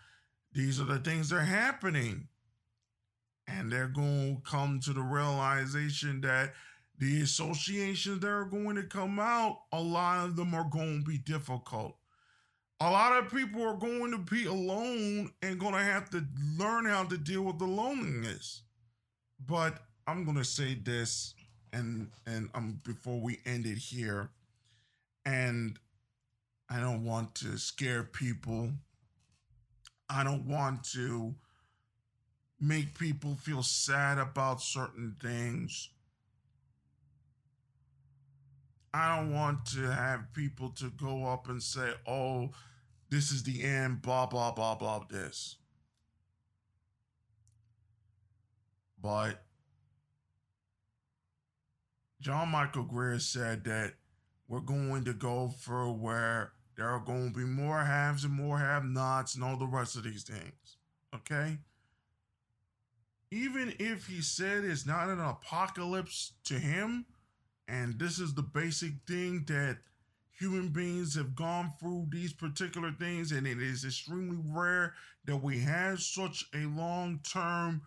these 0.52 0.80
are 0.80 0.84
the 0.84 0.98
things 0.98 1.30
that 1.30 1.36
are 1.36 1.40
happening. 1.40 2.28
And 3.46 3.70
they're 3.70 3.88
going 3.88 4.36
to 4.36 4.50
come 4.50 4.80
to 4.80 4.92
the 4.92 5.02
realization 5.02 6.20
that 6.22 6.54
the 6.98 7.22
associations 7.22 8.20
that 8.20 8.28
are 8.28 8.44
going 8.44 8.76
to 8.76 8.84
come 8.84 9.18
out, 9.18 9.62
a 9.72 9.80
lot 9.80 10.24
of 10.24 10.36
them 10.36 10.54
are 10.54 10.68
going 10.70 11.00
to 11.00 11.04
be 11.04 11.18
difficult 11.18 11.96
a 12.80 12.90
lot 12.90 13.16
of 13.16 13.30
people 13.30 13.62
are 13.62 13.76
going 13.76 14.10
to 14.10 14.18
be 14.18 14.46
alone 14.46 15.32
and 15.42 15.60
going 15.60 15.74
to 15.74 15.80
have 15.80 16.10
to 16.10 16.24
learn 16.58 16.84
how 16.84 17.04
to 17.04 17.16
deal 17.16 17.42
with 17.42 17.58
the 17.58 17.64
loneliness. 17.64 18.62
But 19.46 19.78
I'm 20.06 20.24
going 20.24 20.36
to 20.36 20.44
say 20.44 20.74
this 20.74 21.34
and 21.72 22.10
and 22.26 22.50
um 22.54 22.80
before 22.84 23.20
we 23.20 23.40
end 23.46 23.66
it 23.66 23.78
here 23.78 24.28
and 25.24 25.78
I 26.68 26.78
don't 26.78 27.04
want 27.04 27.34
to 27.36 27.56
scare 27.58 28.02
people. 28.02 28.70
I 30.10 30.22
don't 30.22 30.46
want 30.46 30.84
to 30.92 31.34
make 32.60 32.98
people 32.98 33.34
feel 33.34 33.62
sad 33.62 34.18
about 34.18 34.60
certain 34.60 35.16
things. 35.22 35.88
I 38.94 39.16
don't 39.16 39.32
want 39.32 39.66
to 39.72 39.90
have 39.90 40.32
people 40.34 40.70
to 40.76 40.88
go 40.90 41.26
up 41.26 41.48
and 41.48 41.60
say, 41.60 41.90
oh, 42.06 42.50
this 43.10 43.32
is 43.32 43.42
the 43.42 43.64
end, 43.64 44.02
blah, 44.02 44.26
blah, 44.26 44.52
blah, 44.52 44.76
blah, 44.76 45.02
this. 45.10 45.56
But 49.02 49.42
John 52.20 52.50
Michael 52.50 52.84
Greer 52.84 53.18
said 53.18 53.64
that 53.64 53.94
we're 54.46 54.60
going 54.60 55.04
to 55.06 55.12
go 55.12 55.48
for 55.48 55.92
where 55.92 56.52
there 56.76 56.88
are 56.88 57.00
going 57.00 57.32
to 57.32 57.38
be 57.40 57.44
more 57.44 57.82
haves 57.82 58.22
and 58.22 58.32
more 58.32 58.60
have 58.60 58.84
nots 58.84 59.34
and 59.34 59.42
all 59.42 59.56
the 59.56 59.66
rest 59.66 59.96
of 59.96 60.04
these 60.04 60.22
things. 60.22 60.76
Okay? 61.12 61.58
Even 63.32 63.74
if 63.80 64.06
he 64.06 64.22
said 64.22 64.64
it's 64.64 64.86
not 64.86 65.08
an 65.08 65.18
apocalypse 65.18 66.34
to 66.44 66.54
him, 66.54 67.06
and 67.68 67.98
this 67.98 68.18
is 68.18 68.34
the 68.34 68.42
basic 68.42 68.92
thing 69.06 69.44
that 69.46 69.78
human 70.38 70.68
beings 70.68 71.14
have 71.14 71.34
gone 71.34 71.72
through 71.80 72.06
these 72.10 72.32
particular 72.32 72.92
things, 72.92 73.32
and 73.32 73.46
it 73.46 73.60
is 73.60 73.84
extremely 73.84 74.38
rare 74.50 74.94
that 75.24 75.36
we 75.36 75.60
have 75.60 76.00
such 76.00 76.44
a 76.54 76.66
long 76.66 77.20
term 77.30 77.82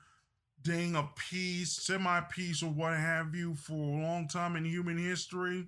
thing 0.66 0.96
of 0.96 1.16
peace, 1.16 1.72
semi 1.72 2.20
peace, 2.22 2.64
or 2.64 2.70
what 2.70 2.98
have 2.98 3.36
you 3.36 3.56
for 3.56 3.74
a 3.74 4.02
long 4.02 4.28
time 4.28 4.56
in 4.56 4.66
human 4.66 4.98
history. 4.98 5.68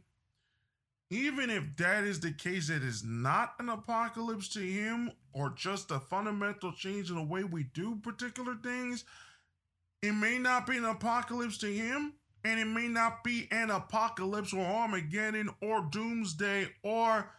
Even 1.11 1.49
if 1.49 1.63
that 1.77 2.03
is 2.03 2.19
the 2.19 2.31
case, 2.31 2.69
it 2.69 2.83
is 2.83 3.03
not 3.03 3.55
an 3.59 3.69
apocalypse 3.69 4.47
to 4.49 4.59
him 4.59 5.11
or 5.33 5.49
just 5.49 5.89
a 5.89 5.99
fundamental 5.99 6.71
change 6.71 7.09
in 7.09 7.15
the 7.15 7.23
way 7.23 7.43
we 7.43 7.63
do 7.73 7.95
particular 7.95 8.55
things. 8.61 9.05
It 10.03 10.11
may 10.11 10.37
not 10.37 10.67
be 10.67 10.77
an 10.77 10.85
apocalypse 10.85 11.57
to 11.59 11.73
him, 11.73 12.13
and 12.43 12.59
it 12.59 12.65
may 12.65 12.87
not 12.87 13.23
be 13.23 13.47
an 13.51 13.69
apocalypse 13.69 14.53
or 14.53 14.65
Armageddon 14.65 15.49
or 15.61 15.81
doomsday 15.91 16.67
or 16.83 17.31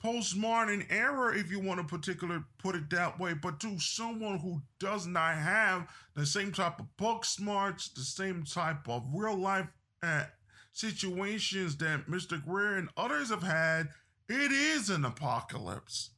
post-modern 0.00 0.86
era 0.90 1.36
if 1.36 1.50
you 1.50 1.58
want 1.58 1.80
to 1.80 1.84
particular 1.84 2.44
put 2.58 2.76
it 2.76 2.88
that 2.90 3.18
way. 3.18 3.34
But 3.34 3.58
to 3.60 3.78
someone 3.78 4.38
who 4.38 4.62
does 4.78 5.06
not 5.06 5.34
have 5.34 5.88
the 6.14 6.24
same 6.24 6.52
type 6.52 6.78
of 6.78 6.96
book 6.96 7.24
smarts 7.24 7.88
the 7.88 8.02
same 8.02 8.44
type 8.44 8.88
of 8.88 9.04
real 9.12 9.36
life 9.36 9.66
uh, 10.02 10.24
situations 10.72 11.76
that 11.78 12.08
mr 12.08 12.40
greer 12.44 12.76
and 12.76 12.88
others 12.96 13.30
have 13.30 13.42
had 13.42 13.88
it 14.28 14.52
is 14.52 14.90
an 14.90 15.04
apocalypse 15.04 16.10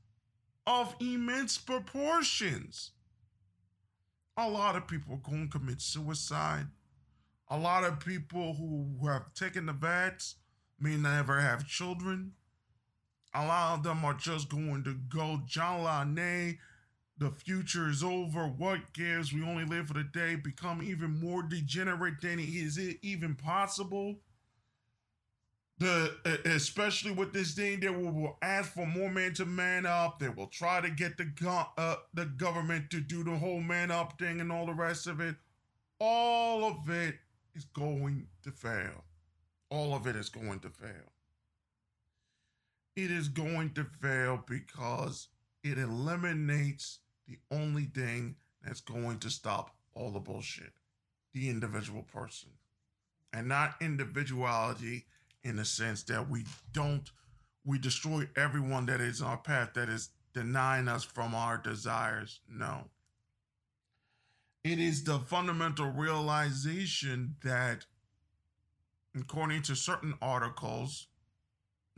of 0.66 0.94
immense 1.00 1.58
proportions. 1.58 2.90
A 4.36 4.48
lot 4.48 4.76
of 4.76 4.88
people 4.88 5.14
are 5.14 5.30
going 5.30 5.48
to 5.48 5.58
commit 5.58 5.80
suicide 5.80 6.66
a 7.50 7.58
lot 7.58 7.84
of 7.84 7.98
people 8.00 8.54
who 8.54 9.08
have 9.08 9.34
taken 9.34 9.66
the 9.66 9.72
vax 9.72 10.34
may 10.78 10.96
never 10.96 11.40
have 11.40 11.66
children. 11.66 12.32
A 13.34 13.44
lot 13.44 13.78
of 13.78 13.82
them 13.82 14.04
are 14.04 14.14
just 14.14 14.48
going 14.48 14.84
to 14.84 14.94
go 14.94 15.40
John 15.46 16.14
Nay. 16.14 16.58
The 17.18 17.30
future 17.30 17.90
is 17.90 18.02
over. 18.02 18.46
What 18.46 18.92
gives? 18.94 19.32
We 19.32 19.42
only 19.42 19.64
live 19.64 19.88
for 19.88 19.94
the 19.94 20.04
day. 20.04 20.36
Become 20.36 20.82
even 20.82 21.20
more 21.20 21.42
degenerate 21.42 22.20
than 22.22 22.38
is 22.38 22.78
it 22.78 22.98
even 23.02 23.34
possible? 23.34 24.16
The 25.78 26.12
especially 26.44 27.12
with 27.12 27.32
this 27.32 27.54
thing, 27.54 27.80
they 27.80 27.88
will, 27.88 28.12
will 28.12 28.38
ask 28.42 28.72
for 28.72 28.86
more 28.86 29.10
man 29.10 29.34
to 29.34 29.44
man 29.44 29.86
up. 29.86 30.18
They 30.18 30.28
will 30.28 30.46
try 30.46 30.80
to 30.80 30.90
get 30.90 31.16
the 31.18 31.24
go- 31.24 31.68
uh, 31.76 31.96
the 32.14 32.26
government 32.26 32.90
to 32.90 33.00
do 33.00 33.24
the 33.24 33.36
whole 33.36 33.60
man 33.60 33.90
up 33.90 34.18
thing 34.18 34.40
and 34.40 34.52
all 34.52 34.66
the 34.66 34.74
rest 34.74 35.06
of 35.06 35.20
it. 35.20 35.36
All 35.98 36.64
of 36.64 36.88
it 36.88 37.16
is 37.54 37.64
going 37.64 38.26
to 38.42 38.50
fail. 38.50 39.04
All 39.70 39.94
of 39.94 40.06
it 40.06 40.16
is 40.16 40.28
going 40.28 40.60
to 40.60 40.68
fail. 40.68 41.12
It 42.96 43.10
is 43.10 43.28
going 43.28 43.70
to 43.74 43.84
fail 43.84 44.44
because 44.46 45.28
it 45.62 45.78
eliminates 45.78 46.98
the 47.28 47.38
only 47.50 47.84
thing 47.84 48.34
that's 48.62 48.80
going 48.80 49.18
to 49.20 49.30
stop 49.30 49.76
all 49.94 50.10
the 50.10 50.20
bullshit 50.20 50.72
the 51.32 51.48
individual 51.48 52.02
person. 52.02 52.50
And 53.32 53.48
not 53.48 53.76
individuality 53.80 55.06
in 55.44 55.56
the 55.56 55.64
sense 55.64 56.02
that 56.04 56.28
we 56.28 56.44
don't, 56.72 57.08
we 57.64 57.78
destroy 57.78 58.28
everyone 58.36 58.86
that 58.86 59.00
is 59.00 59.22
on 59.22 59.28
our 59.30 59.36
path 59.36 59.74
that 59.74 59.88
is 59.88 60.10
denying 60.34 60.88
us 60.88 61.04
from 61.04 61.34
our 61.34 61.56
desires. 61.56 62.40
No. 62.48 62.84
It 64.62 64.78
is 64.78 65.04
the 65.04 65.18
fundamental 65.18 65.90
realization 65.90 67.36
that, 67.42 67.86
according 69.18 69.62
to 69.62 69.74
certain 69.74 70.14
articles, 70.20 71.06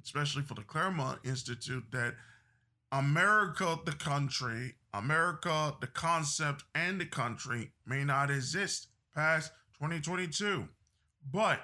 especially 0.00 0.42
for 0.42 0.54
the 0.54 0.62
Claremont 0.62 1.18
Institute, 1.24 1.84
that 1.90 2.14
America, 2.92 3.80
the 3.84 3.92
country, 3.92 4.74
America, 4.94 5.74
the 5.80 5.88
concept, 5.88 6.62
and 6.72 7.00
the 7.00 7.06
country 7.06 7.72
may 7.84 8.04
not 8.04 8.30
exist 8.30 8.86
past 9.12 9.50
2022. 9.80 10.68
But 11.32 11.60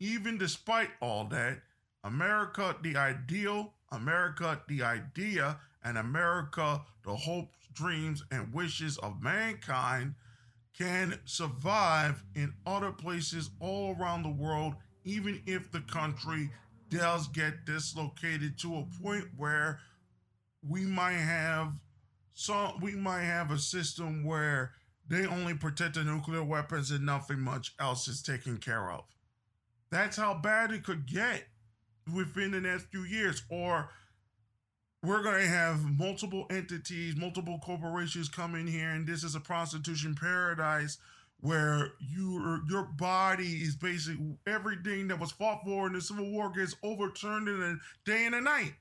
even 0.00 0.36
despite 0.36 0.90
all 1.00 1.26
that, 1.26 1.60
America, 2.02 2.74
the 2.82 2.96
ideal, 2.96 3.74
America, 3.92 4.60
the 4.66 4.82
idea, 4.82 5.60
and 5.84 5.96
America, 5.96 6.82
the 7.04 7.14
hopes, 7.14 7.56
dreams, 7.72 8.24
and 8.32 8.52
wishes 8.52 8.98
of 8.98 9.22
mankind 9.22 10.14
can 10.76 11.18
survive 11.24 12.22
in 12.34 12.52
other 12.66 12.90
places 12.90 13.50
all 13.60 13.96
around 13.98 14.22
the 14.22 14.30
world, 14.30 14.74
even 15.04 15.42
if 15.46 15.70
the 15.70 15.80
country 15.80 16.50
does 16.88 17.28
get 17.28 17.64
dislocated 17.64 18.58
to 18.58 18.76
a 18.76 19.02
point 19.02 19.24
where 19.36 19.78
we 20.68 20.82
might 20.82 21.12
have 21.12 21.74
some 22.34 22.80
we 22.80 22.92
might 22.92 23.22
have 23.22 23.50
a 23.50 23.58
system 23.58 24.24
where 24.24 24.72
they 25.08 25.26
only 25.26 25.54
protect 25.54 25.94
the 25.94 26.04
nuclear 26.04 26.42
weapons 26.42 26.90
and 26.90 27.04
nothing 27.04 27.40
much 27.40 27.74
else 27.80 28.08
is 28.08 28.22
taken 28.22 28.56
care 28.56 28.90
of. 28.90 29.04
That's 29.90 30.16
how 30.16 30.34
bad 30.34 30.70
it 30.70 30.84
could 30.84 31.06
get 31.06 31.44
within 32.14 32.52
the 32.52 32.60
next 32.60 32.86
few 32.86 33.02
years. 33.02 33.42
Or 33.50 33.90
we're 35.02 35.22
going 35.22 35.40
to 35.40 35.48
have 35.48 35.82
multiple 35.98 36.46
entities, 36.50 37.16
multiple 37.16 37.58
corporations 37.64 38.28
come 38.28 38.54
in 38.54 38.66
here, 38.66 38.90
and 38.90 39.06
this 39.06 39.24
is 39.24 39.34
a 39.34 39.40
prostitution 39.40 40.14
paradise 40.14 40.98
where 41.40 41.92
your 42.00 42.60
your 42.68 42.82
body 42.98 43.62
is 43.62 43.74
basically 43.74 44.36
everything 44.46 45.08
that 45.08 45.18
was 45.18 45.32
fought 45.32 45.62
for 45.64 45.86
in 45.86 45.94
the 45.94 46.00
Civil 46.00 46.30
War 46.30 46.50
gets 46.50 46.76
overturned 46.82 47.48
in 47.48 47.62
a 47.62 47.76
day 48.04 48.26
and 48.26 48.34
a 48.34 48.40
night. 48.40 48.74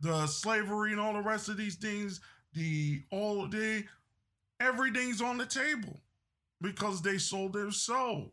The 0.00 0.26
slavery 0.26 0.92
and 0.92 1.00
all 1.00 1.12
the 1.12 1.20
rest 1.20 1.50
of 1.50 1.58
these 1.58 1.76
things, 1.76 2.20
the 2.54 3.02
all 3.10 3.46
day, 3.46 3.84
everything's 4.58 5.20
on 5.20 5.36
the 5.36 5.46
table 5.46 6.00
because 6.62 7.02
they 7.02 7.18
sold 7.18 7.52
their 7.52 7.70
soul. 7.70 8.32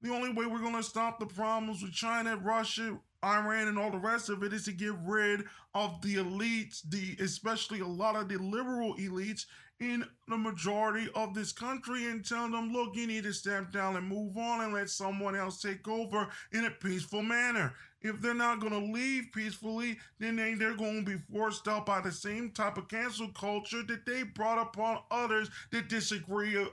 The 0.00 0.10
only 0.10 0.30
way 0.30 0.46
we're 0.46 0.60
going 0.60 0.76
to 0.76 0.82
stop 0.82 1.18
the 1.18 1.26
problems 1.26 1.82
with 1.82 1.92
China, 1.92 2.36
Russia, 2.36 2.98
Iran 3.24 3.68
and 3.68 3.78
all 3.78 3.90
the 3.90 3.98
rest 3.98 4.28
of 4.28 4.42
it 4.42 4.52
is 4.52 4.64
to 4.66 4.72
get 4.72 4.94
rid 5.04 5.44
of 5.74 6.00
the 6.02 6.16
elites, 6.16 6.82
the 6.88 7.16
especially 7.20 7.80
a 7.80 7.86
lot 7.86 8.16
of 8.16 8.28
the 8.28 8.38
liberal 8.38 8.94
elites 8.96 9.46
in 9.80 10.04
the 10.26 10.36
majority 10.36 11.08
of 11.14 11.34
this 11.34 11.52
country 11.52 12.06
and 12.06 12.24
tell 12.24 12.50
them, 12.50 12.72
look, 12.72 12.96
you 12.96 13.06
need 13.06 13.24
to 13.24 13.32
step 13.32 13.72
down 13.72 13.96
and 13.96 14.08
move 14.08 14.36
on 14.36 14.62
and 14.62 14.72
let 14.72 14.90
someone 14.90 15.36
else 15.36 15.60
take 15.60 15.86
over 15.86 16.28
in 16.52 16.64
a 16.64 16.70
peaceful 16.70 17.22
manner. 17.22 17.72
If 18.00 18.20
they're 18.20 18.34
not 18.34 18.60
going 18.60 18.72
to 18.72 18.92
leave 18.92 19.26
peacefully, 19.32 19.98
then 20.18 20.36
they, 20.36 20.54
they're 20.54 20.76
going 20.76 21.04
to 21.04 21.10
be 21.10 21.22
forced 21.32 21.66
out 21.68 21.86
by 21.86 22.00
the 22.00 22.12
same 22.12 22.50
type 22.50 22.76
of 22.76 22.88
cancel 22.88 23.28
culture 23.28 23.82
that 23.84 24.06
they 24.06 24.22
brought 24.22 24.60
upon 24.60 25.00
others 25.10 25.48
that 25.70 25.88
disagree 25.88 26.56
uh, 26.56 26.66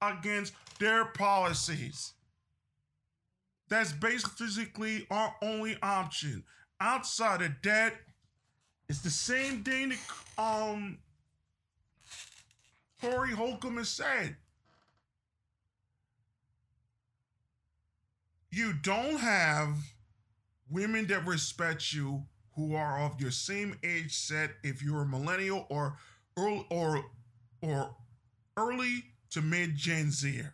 against 0.00 0.54
their 0.78 1.06
policies. 1.06 2.14
That's 3.72 3.92
basically 3.94 5.06
our 5.10 5.34
only 5.40 5.78
option. 5.82 6.44
Outside 6.78 7.40
of 7.40 7.52
that, 7.62 7.94
it's 8.86 9.00
the 9.00 9.08
same 9.08 9.64
thing 9.64 9.88
that 9.88 9.98
um 10.36 10.98
Corey 13.00 13.32
Holcomb 13.32 13.78
has 13.78 13.88
said. 13.88 14.36
You 18.50 18.74
don't 18.74 19.16
have 19.16 19.70
women 20.68 21.06
that 21.06 21.24
respect 21.26 21.94
you 21.94 22.24
who 22.54 22.74
are 22.74 23.00
of 23.00 23.18
your 23.22 23.30
same 23.30 23.74
age 23.82 24.14
set 24.14 24.50
if 24.62 24.82
you're 24.82 25.00
a 25.00 25.06
millennial 25.06 25.66
or 25.70 25.96
early 26.36 26.66
or 26.68 27.06
or 27.62 27.96
early 28.58 29.04
to 29.30 29.40
mid 29.40 29.76
Gen 29.76 30.10
Zer. 30.10 30.52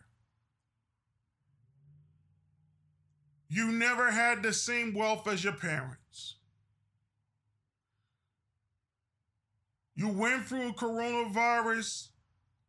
You 3.49 3.71
never 3.71 4.11
had 4.11 4.43
the 4.43 4.53
same 4.53 4.93
wealth 4.93 5.27
as 5.27 5.43
your 5.43 5.53
parents. 5.53 6.35
You 9.95 10.07
went 10.07 10.45
through 10.45 10.69
a 10.69 10.73
coronavirus 10.73 12.09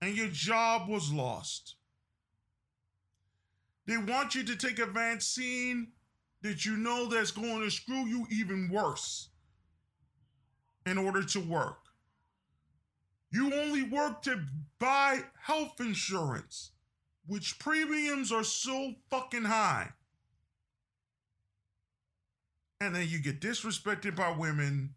and 0.01 0.17
your 0.17 0.29
job 0.29 0.89
was 0.89 1.13
lost. 1.13 1.77
They 3.87 3.99
want 3.99 4.35
you 4.35 4.43
to 4.45 4.57
take 4.57 4.79
a 4.79 4.87
vaccine 4.87 5.89
that 6.43 6.65
you 6.65 6.77
know 6.77 7.07
that's 7.07 7.31
going 7.31 7.61
to 7.61 7.71
screw 7.71 8.07
you 8.07 8.27
even 8.31 8.71
worse 8.73 9.29
in 10.87 10.97
order 10.97 11.23
to 11.23 11.41
work. 11.41 11.79
You 13.31 13.53
only 13.55 13.83
work 13.83 14.23
to 14.23 14.43
buy 14.79 15.21
health 15.43 15.81
insurance, 15.81 16.73
which 17.27 17.59
premiums 17.59 18.33
are 18.33 18.45
so 18.45 18.95
fucking 19.11 19.45
high. 19.45 19.91
And 22.81 22.95
then 22.95 23.07
you 23.09 23.19
get 23.19 23.41
disrespected 23.41 24.17
by 24.17 24.33
women 24.33 24.95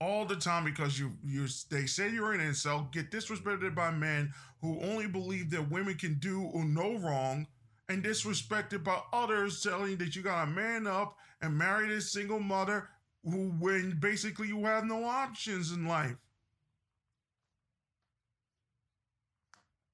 all 0.00 0.26
the 0.26 0.36
time 0.36 0.64
because 0.64 0.98
you 0.98 1.12
you 1.24 1.46
they 1.70 1.86
say 1.86 2.10
you're 2.10 2.32
an 2.32 2.40
incel, 2.40 2.92
get 2.92 3.10
disrespected 3.10 3.74
by 3.74 3.90
men 3.90 4.32
who 4.60 4.80
only 4.80 5.06
believe 5.06 5.50
that 5.50 5.70
women 5.70 5.94
can 5.94 6.18
do 6.18 6.42
or 6.42 6.64
no 6.64 6.98
wrong, 6.98 7.46
and 7.88 8.04
disrespected 8.04 8.84
by 8.84 9.00
others 9.12 9.62
telling 9.62 9.96
that 9.96 10.14
you 10.14 10.22
gotta 10.22 10.50
man 10.50 10.86
up 10.86 11.16
and 11.40 11.56
marry 11.56 11.88
this 11.88 12.12
single 12.12 12.40
mother 12.40 12.88
who 13.24 13.50
when 13.58 13.98
basically 13.98 14.48
you 14.48 14.64
have 14.66 14.84
no 14.84 15.04
options 15.04 15.72
in 15.72 15.86
life. 15.86 16.16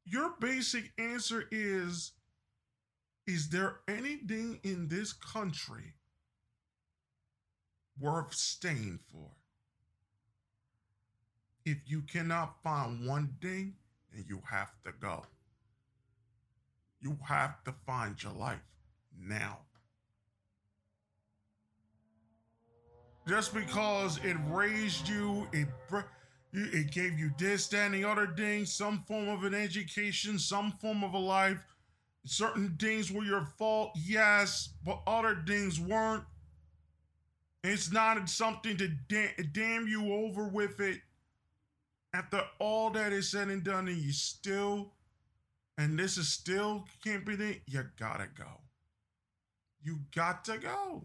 Your 0.04 0.34
basic 0.40 0.90
answer 0.98 1.44
is 1.52 2.12
Is 3.28 3.50
there 3.50 3.76
anything 3.86 4.58
in 4.64 4.88
this 4.88 5.12
country 5.12 5.94
worth 8.00 8.34
staying 8.34 8.98
for? 9.12 9.30
If 11.64 11.78
you 11.86 12.02
cannot 12.02 12.62
find 12.62 13.06
one 13.06 13.36
thing, 13.40 13.74
then 14.12 14.24
you 14.28 14.42
have 14.50 14.72
to 14.84 14.92
go. 15.00 15.24
You 17.00 17.18
have 17.26 17.62
to 17.64 17.74
find 17.86 18.20
your 18.22 18.32
life 18.32 18.58
now. 19.18 19.58
Just 23.28 23.54
because 23.54 24.18
it 24.24 24.36
raised 24.48 25.08
you, 25.08 25.46
it 25.52 25.68
it 26.52 26.90
gave 26.90 27.18
you 27.18 27.30
this, 27.38 27.68
that, 27.68 27.86
and 27.86 27.94
the 27.94 28.04
other 28.04 28.26
thing, 28.36 28.66
some 28.66 29.04
form 29.06 29.28
of 29.28 29.44
an 29.44 29.54
education, 29.54 30.38
some 30.38 30.72
form 30.80 31.04
of 31.04 31.14
a 31.14 31.18
life. 31.18 31.58
Certain 32.24 32.76
things 32.78 33.10
were 33.10 33.22
your 33.22 33.46
fault, 33.56 33.92
yes, 33.94 34.70
but 34.84 35.00
other 35.06 35.42
things 35.46 35.78
weren't. 35.78 36.24
It's 37.62 37.92
not 37.92 38.28
something 38.28 38.76
to 38.78 38.88
da- 38.88 39.34
damn 39.52 39.86
you 39.86 40.12
over 40.12 40.48
with 40.48 40.80
it. 40.80 41.00
After 42.12 42.42
all 42.58 42.90
that 42.90 43.12
is 43.12 43.30
said 43.30 43.48
and 43.48 43.62
done, 43.62 43.86
and 43.86 43.96
you 43.98 44.12
still, 44.12 44.92
and 45.78 45.98
this 45.98 46.16
is 46.16 46.28
still 46.28 46.86
can't 47.04 47.24
be 47.24 47.36
you 47.66 47.84
gotta 47.98 48.26
go. 48.36 48.62
You 49.82 50.00
got 50.14 50.44
to 50.46 50.58
go. 50.58 51.04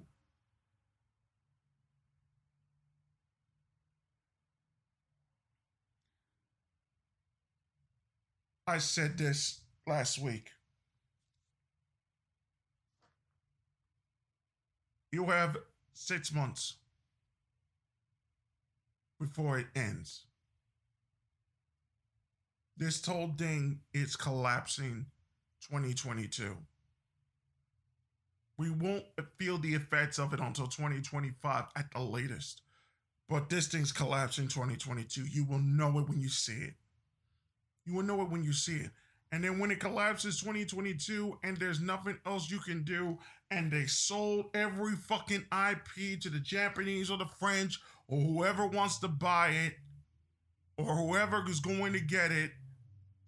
I 8.67 8.79
said 8.79 9.17
this 9.17 9.61
last 9.85 10.19
week. 10.19 10.49
You 15.11 15.25
have 15.25 15.57
six 15.95 16.31
months 16.31 16.75
before 19.19 19.57
it 19.57 19.67
ends. 19.75 20.25
This 22.77 23.03
whole 23.03 23.31
thing 23.37 23.79
is 23.93 24.15
collapsing 24.15 25.05
2022. 25.69 26.57
We 28.57 28.69
won't 28.69 29.05
feel 29.37 29.57
the 29.57 29.73
effects 29.73 30.19
of 30.19 30.33
it 30.33 30.39
until 30.39 30.67
2025 30.67 31.63
at 31.75 31.91
the 31.91 32.01
latest. 32.01 32.61
But 33.27 33.49
this 33.49 33.67
thing's 33.67 33.91
collapsing 33.91 34.49
2022. 34.49 35.25
You 35.25 35.45
will 35.45 35.59
know 35.59 35.99
it 35.99 36.09
when 36.09 36.19
you 36.19 36.29
see 36.29 36.53
it. 36.53 36.73
You 37.85 37.95
will 37.95 38.03
know 38.03 38.21
it 38.21 38.29
when 38.29 38.43
you 38.43 38.53
see 38.53 38.75
it. 38.75 38.91
And 39.35 39.43
then 39.43 39.59
when 39.59 39.69
it 39.69 39.81
collapses 39.81 40.39
2022 40.39 41.39
and 41.43 41.57
there's 41.57 41.81
nothing 41.81 42.17
else 42.25 42.49
you 42.49 42.57
can 42.59 42.83
do, 42.83 43.17
and 43.51 43.69
they 43.69 43.85
sold 43.85 44.45
every 44.53 44.95
fucking 44.95 45.43
IP 45.51 46.21
to 46.21 46.29
the 46.29 46.39
Japanese 46.39 47.11
or 47.11 47.17
the 47.17 47.25
French 47.37 47.81
or 48.07 48.17
whoever 48.17 48.65
wants 48.65 48.97
to 48.99 49.09
buy 49.09 49.49
it 49.49 49.73
or 50.77 50.85
whoever 50.95 51.43
is 51.49 51.59
going 51.59 51.91
to 51.91 51.99
get 51.99 52.31
it, 52.31 52.51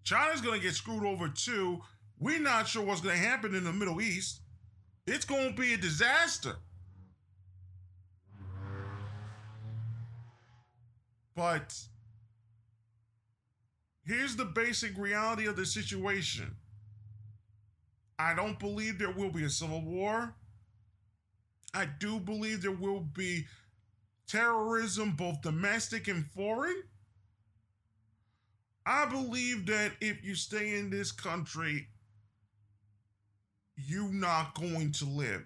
China's 0.05 0.39
going 0.39 0.57
to 0.57 0.65
get 0.65 0.75
screwed 0.75 1.03
over 1.03 1.27
too. 1.27 1.81
We're 2.17 2.39
not 2.39 2.69
sure 2.69 2.85
what's 2.85 3.01
going 3.01 3.17
to 3.17 3.27
happen 3.27 3.53
in 3.53 3.65
the 3.65 3.73
Middle 3.73 3.99
East. 3.99 4.39
It's 5.07 5.25
going 5.25 5.49
to 5.53 5.61
be 5.61 5.73
a 5.73 5.77
disaster. 5.77 6.55
But 11.35 11.77
Here's 14.07 14.37
the 14.37 14.45
basic 14.45 14.97
reality 14.97 15.47
of 15.47 15.57
the 15.57 15.65
situation. 15.65 16.55
I 18.17 18.33
don't 18.33 18.57
believe 18.57 18.97
there 18.97 19.11
will 19.11 19.29
be 19.29 19.43
a 19.43 19.49
civil 19.49 19.81
war. 19.81 20.33
I 21.73 21.87
do 21.99 22.19
believe 22.19 22.61
there 22.61 22.71
will 22.71 23.01
be 23.01 23.45
terrorism, 24.27 25.11
both 25.11 25.41
domestic 25.41 26.07
and 26.07 26.25
foreign. 26.25 26.83
I 28.85 29.05
believe 29.05 29.65
that 29.65 29.91
if 29.99 30.23
you 30.23 30.35
stay 30.35 30.79
in 30.79 30.89
this 30.89 31.11
country, 31.11 31.89
you're 33.75 34.13
not 34.13 34.55
going 34.55 34.93
to 34.93 35.05
live. 35.05 35.43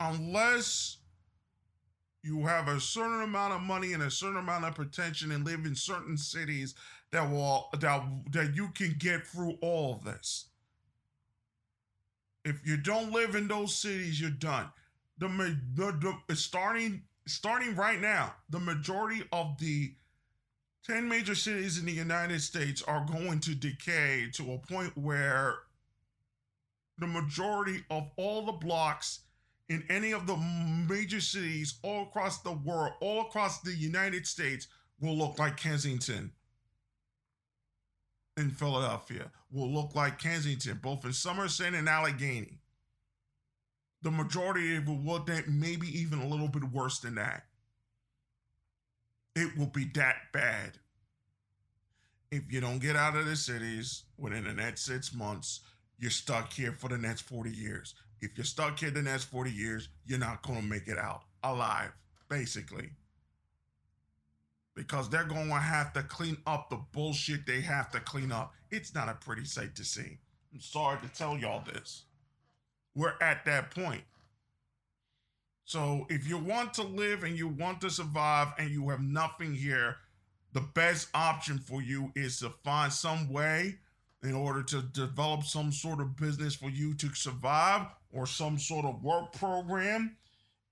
Unless 0.00 0.96
you 2.24 2.46
have 2.46 2.68
a 2.68 2.80
certain 2.80 3.20
amount 3.22 3.52
of 3.52 3.60
money 3.60 3.92
and 3.92 4.02
a 4.02 4.10
certain 4.10 4.38
amount 4.38 4.64
of 4.64 4.74
protection 4.74 5.30
and 5.30 5.44
live 5.44 5.66
in 5.66 5.74
certain 5.74 6.16
cities 6.16 6.74
that 7.12 7.30
will 7.30 7.68
that 7.78 8.02
that 8.30 8.56
you 8.56 8.68
can 8.68 8.94
get 8.98 9.26
through 9.26 9.58
all 9.60 9.94
of 9.94 10.04
this. 10.04 10.46
If 12.44 12.66
you 12.66 12.78
don't 12.78 13.12
live 13.12 13.34
in 13.34 13.46
those 13.46 13.74
cities, 13.74 14.20
you're 14.20 14.30
done. 14.30 14.70
The, 15.18 15.28
the, 15.74 16.14
the 16.26 16.36
starting 16.36 17.02
starting 17.26 17.76
right 17.76 18.00
now, 18.00 18.34
the 18.50 18.60
majority 18.60 19.22
of 19.30 19.58
the 19.58 19.94
10 20.86 21.08
major 21.08 21.34
cities 21.34 21.78
in 21.78 21.86
the 21.86 21.92
United 21.92 22.42
States 22.42 22.82
are 22.82 23.06
going 23.10 23.40
to 23.40 23.54
decay 23.54 24.28
to 24.34 24.52
a 24.52 24.58
point 24.58 24.96
where 24.96 25.56
the 26.98 27.06
majority 27.06 27.84
of 27.90 28.10
all 28.16 28.44
the 28.44 28.52
blocks 28.52 29.20
in 29.68 29.84
any 29.88 30.12
of 30.12 30.26
the 30.26 30.36
major 30.88 31.20
cities 31.20 31.78
all 31.82 32.02
across 32.02 32.42
the 32.42 32.52
world, 32.52 32.92
all 33.00 33.22
across 33.22 33.60
the 33.60 33.74
United 33.74 34.26
States, 34.26 34.68
will 35.00 35.16
look 35.16 35.38
like 35.38 35.56
Kensington 35.56 36.32
in 38.36 38.50
Philadelphia, 38.50 39.30
will 39.50 39.72
look 39.72 39.94
like 39.94 40.18
Kensington, 40.18 40.80
both 40.82 41.04
in 41.04 41.12
Somerset 41.12 41.74
and 41.74 41.88
Allegheny. 41.88 42.58
The 44.02 44.10
majority 44.10 44.76
of 44.76 44.82
it 44.82 44.88
will 44.88 44.98
look 44.98 45.28
maybe 45.48 45.86
even 45.98 46.20
a 46.20 46.28
little 46.28 46.48
bit 46.48 46.64
worse 46.64 46.98
than 46.98 47.14
that. 47.14 47.44
It 49.34 49.56
will 49.56 49.66
be 49.66 49.86
that 49.94 50.16
bad. 50.32 50.78
If 52.30 52.52
you 52.52 52.60
don't 52.60 52.80
get 52.80 52.96
out 52.96 53.16
of 53.16 53.26
the 53.26 53.36
cities 53.36 54.04
within 54.18 54.44
the 54.44 54.52
next 54.52 54.82
six 54.82 55.14
months, 55.14 55.60
you're 55.98 56.10
stuck 56.10 56.52
here 56.52 56.72
for 56.72 56.88
the 56.88 56.98
next 56.98 57.22
40 57.22 57.50
years. 57.50 57.94
If 58.20 58.36
you're 58.36 58.44
stuck 58.44 58.78
here 58.78 58.90
the 58.90 59.02
next 59.02 59.24
40 59.24 59.50
years, 59.50 59.88
you're 60.06 60.18
not 60.18 60.42
going 60.42 60.60
to 60.60 60.66
make 60.66 60.88
it 60.88 60.98
out 60.98 61.22
alive, 61.42 61.92
basically. 62.28 62.90
Because 64.74 65.08
they're 65.08 65.24
going 65.24 65.48
to 65.48 65.54
have 65.54 65.92
to 65.92 66.02
clean 66.02 66.36
up 66.46 66.70
the 66.70 66.80
bullshit 66.92 67.46
they 67.46 67.60
have 67.60 67.90
to 67.92 68.00
clean 68.00 68.32
up. 68.32 68.52
It's 68.70 68.94
not 68.94 69.08
a 69.08 69.14
pretty 69.14 69.44
sight 69.44 69.76
to 69.76 69.84
see. 69.84 70.18
I'm 70.52 70.60
sorry 70.60 70.98
to 71.02 71.08
tell 71.08 71.36
y'all 71.36 71.62
this. 71.64 72.04
We're 72.94 73.14
at 73.20 73.44
that 73.44 73.70
point. 73.72 74.02
So 75.64 76.06
if 76.10 76.28
you 76.28 76.38
want 76.38 76.74
to 76.74 76.82
live 76.82 77.24
and 77.24 77.38
you 77.38 77.48
want 77.48 77.80
to 77.80 77.90
survive 77.90 78.48
and 78.58 78.70
you 78.70 78.88
have 78.90 79.00
nothing 79.00 79.54
here, 79.54 79.96
the 80.52 80.60
best 80.60 81.08
option 81.14 81.58
for 81.58 81.82
you 81.82 82.12
is 82.14 82.38
to 82.40 82.50
find 82.62 82.92
some 82.92 83.32
way 83.32 83.78
in 84.22 84.34
order 84.34 84.62
to 84.62 84.82
develop 84.82 85.44
some 85.44 85.72
sort 85.72 86.00
of 86.00 86.16
business 86.16 86.54
for 86.54 86.70
you 86.70 86.94
to 86.94 87.12
survive 87.14 87.86
or 88.14 88.26
some 88.26 88.58
sort 88.58 88.86
of 88.86 89.02
work 89.02 89.32
program 89.32 90.16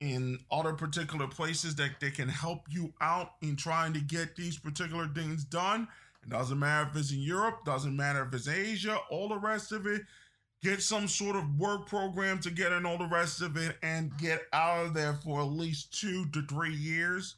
in 0.00 0.38
other 0.50 0.72
particular 0.72 1.28
places 1.28 1.76
that 1.76 2.00
they 2.00 2.10
can 2.10 2.28
help 2.28 2.66
you 2.70 2.92
out 3.00 3.34
in 3.42 3.56
trying 3.56 3.92
to 3.92 4.00
get 4.00 4.34
these 4.34 4.58
particular 4.58 5.06
things 5.08 5.44
done. 5.44 5.86
It 6.22 6.30
doesn't 6.30 6.58
matter 6.58 6.88
if 6.90 6.96
it's 6.96 7.12
in 7.12 7.20
Europe, 7.20 7.64
doesn't 7.64 7.96
matter 7.96 8.24
if 8.24 8.34
it's 8.34 8.48
Asia, 8.48 8.98
all 9.10 9.28
the 9.28 9.38
rest 9.38 9.72
of 9.72 9.86
it. 9.86 10.02
Get 10.62 10.80
some 10.80 11.08
sort 11.08 11.34
of 11.34 11.58
work 11.58 11.88
program 11.88 12.38
to 12.40 12.50
get 12.50 12.72
in 12.72 12.86
all 12.86 12.98
the 12.98 13.06
rest 13.06 13.42
of 13.42 13.56
it 13.56 13.76
and 13.82 14.16
get 14.18 14.42
out 14.52 14.86
of 14.86 14.94
there 14.94 15.14
for 15.14 15.40
at 15.40 15.48
least 15.48 15.98
two 15.98 16.26
to 16.26 16.42
three 16.46 16.74
years. 16.74 17.36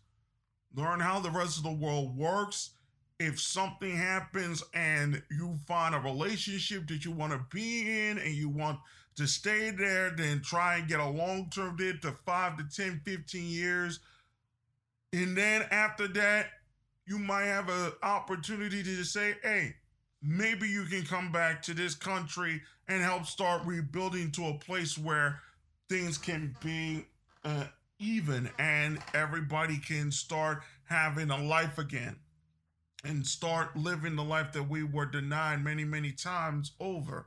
Learn 0.74 1.00
how 1.00 1.20
the 1.20 1.30
rest 1.30 1.56
of 1.56 1.64
the 1.64 1.72
world 1.72 2.16
works 2.16 2.70
if 3.20 3.40
something 3.40 3.96
happens 3.96 4.62
and 4.74 5.22
you 5.30 5.56
find 5.66 5.94
a 5.94 6.00
relationship 6.00 6.86
that 6.88 7.04
you 7.04 7.12
want 7.12 7.32
to 7.32 7.40
be 7.50 8.08
in 8.08 8.18
and 8.18 8.34
you 8.34 8.48
want 8.48 8.78
to 9.16 9.26
stay 9.26 9.70
there 9.70 10.10
than 10.10 10.42
try 10.42 10.76
and 10.76 10.88
get 10.88 11.00
a 11.00 11.08
long 11.08 11.50
term 11.50 11.76
deal 11.76 11.94
to 12.02 12.12
five 12.26 12.56
to 12.56 12.64
10, 12.64 13.02
15 13.04 13.46
years. 13.46 14.00
And 15.12 15.36
then 15.36 15.62
after 15.70 16.08
that, 16.08 16.46
you 17.06 17.18
might 17.18 17.44
have 17.44 17.68
an 17.68 17.92
opportunity 18.02 18.82
to 18.82 19.04
say, 19.04 19.36
hey, 19.42 19.74
maybe 20.22 20.68
you 20.68 20.84
can 20.84 21.04
come 21.04 21.30
back 21.30 21.62
to 21.62 21.74
this 21.74 21.94
country 21.94 22.62
and 22.88 23.02
help 23.02 23.26
start 23.26 23.62
rebuilding 23.64 24.30
to 24.32 24.48
a 24.48 24.54
place 24.54 24.98
where 24.98 25.40
things 25.88 26.18
can 26.18 26.56
be 26.62 27.04
uh, 27.44 27.64
even 27.98 28.50
and 28.58 28.98
everybody 29.12 29.78
can 29.78 30.10
start 30.10 30.62
having 30.84 31.30
a 31.30 31.42
life 31.42 31.78
again 31.78 32.16
and 33.04 33.26
start 33.26 33.76
living 33.76 34.16
the 34.16 34.24
life 34.24 34.52
that 34.52 34.68
we 34.68 34.82
were 34.82 35.06
denied 35.06 35.62
many, 35.62 35.84
many 35.84 36.10
times 36.10 36.72
over. 36.80 37.26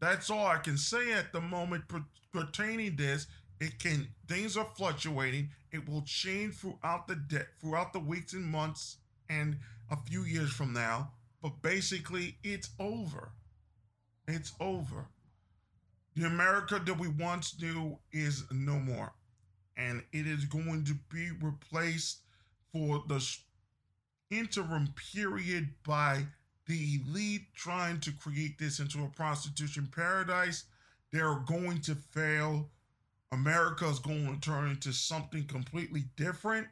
That's 0.00 0.30
all 0.30 0.46
I 0.46 0.56
can 0.56 0.78
say 0.78 1.12
at 1.12 1.32
the 1.32 1.40
moment 1.40 1.84
pertaining 2.32 2.96
this. 2.96 3.26
It 3.60 3.78
can 3.78 4.08
things 4.26 4.56
are 4.56 4.66
fluctuating. 4.76 5.50
It 5.70 5.86
will 5.88 6.02
change 6.02 6.54
throughout 6.54 7.06
the 7.06 7.16
de- 7.16 7.46
throughout 7.60 7.92
the 7.92 7.98
weeks 8.00 8.32
and 8.32 8.44
months 8.44 8.96
and 9.28 9.58
a 9.90 9.96
few 9.96 10.22
years 10.22 10.50
from 10.50 10.72
now. 10.72 11.12
But 11.42 11.60
basically, 11.62 12.36
it's 12.42 12.70
over. 12.78 13.32
It's 14.26 14.52
over. 14.60 15.08
The 16.16 16.26
America 16.26 16.80
that 16.84 16.98
we 16.98 17.08
once 17.08 17.60
knew 17.60 17.98
is 18.12 18.44
no 18.50 18.78
more. 18.78 19.12
And 19.76 20.02
it 20.12 20.26
is 20.26 20.44
going 20.44 20.84
to 20.84 20.94
be 21.10 21.30
replaced 21.40 22.20
for 22.72 23.02
the 23.06 23.24
interim 24.30 24.88
period 25.12 25.70
by 25.86 26.26
the 26.70 27.00
elite 27.04 27.52
trying 27.52 27.98
to 27.98 28.12
create 28.12 28.56
this 28.56 28.78
into 28.78 29.02
a 29.02 29.08
prostitution 29.08 29.88
paradise. 29.92 30.64
They're 31.12 31.34
going 31.34 31.80
to 31.82 31.96
fail. 31.96 32.68
America 33.32 33.88
is 33.88 33.98
going 33.98 34.32
to 34.32 34.40
turn 34.40 34.70
into 34.70 34.92
something 34.92 35.44
completely 35.46 36.04
different. 36.16 36.68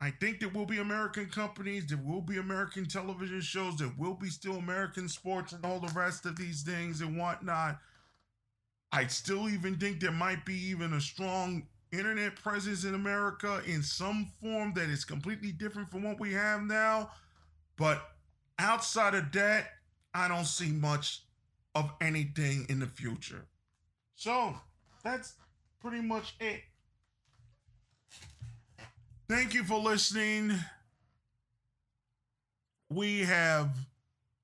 I 0.00 0.10
think 0.10 0.40
there 0.40 0.48
will 0.48 0.66
be 0.66 0.78
American 0.78 1.26
companies, 1.26 1.86
there 1.86 2.00
will 2.04 2.20
be 2.20 2.38
American 2.38 2.86
television 2.86 3.40
shows, 3.40 3.76
there 3.76 3.92
will 3.96 4.14
be 4.14 4.28
still 4.28 4.56
American 4.56 5.08
sports 5.08 5.52
and 5.52 5.64
all 5.64 5.78
the 5.78 5.92
rest 5.94 6.26
of 6.26 6.34
these 6.36 6.62
things 6.62 7.00
and 7.00 7.16
whatnot. 7.16 7.78
I 8.90 9.06
still 9.06 9.48
even 9.48 9.76
think 9.76 10.00
there 10.00 10.10
might 10.10 10.44
be 10.44 10.56
even 10.70 10.94
a 10.94 11.00
strong 11.00 11.68
internet 11.92 12.34
presence 12.34 12.82
in 12.82 12.96
America 12.96 13.62
in 13.64 13.84
some 13.84 14.32
form 14.42 14.72
that 14.74 14.90
is 14.90 15.04
completely 15.04 15.52
different 15.52 15.92
from 15.92 16.02
what 16.02 16.18
we 16.18 16.32
have 16.32 16.62
now. 16.62 17.10
But 17.76 18.11
outside 18.58 19.14
of 19.14 19.32
that, 19.32 19.66
I 20.14 20.28
don't 20.28 20.44
see 20.44 20.70
much 20.70 21.22
of 21.74 21.90
anything 22.00 22.66
in 22.68 22.80
the 22.80 22.86
future. 22.86 23.46
So 24.14 24.54
that's 25.02 25.34
pretty 25.80 26.00
much 26.00 26.34
it. 26.38 26.60
Thank 29.28 29.54
you 29.54 29.64
for 29.64 29.78
listening. 29.78 30.52
We 32.90 33.20
have 33.20 33.74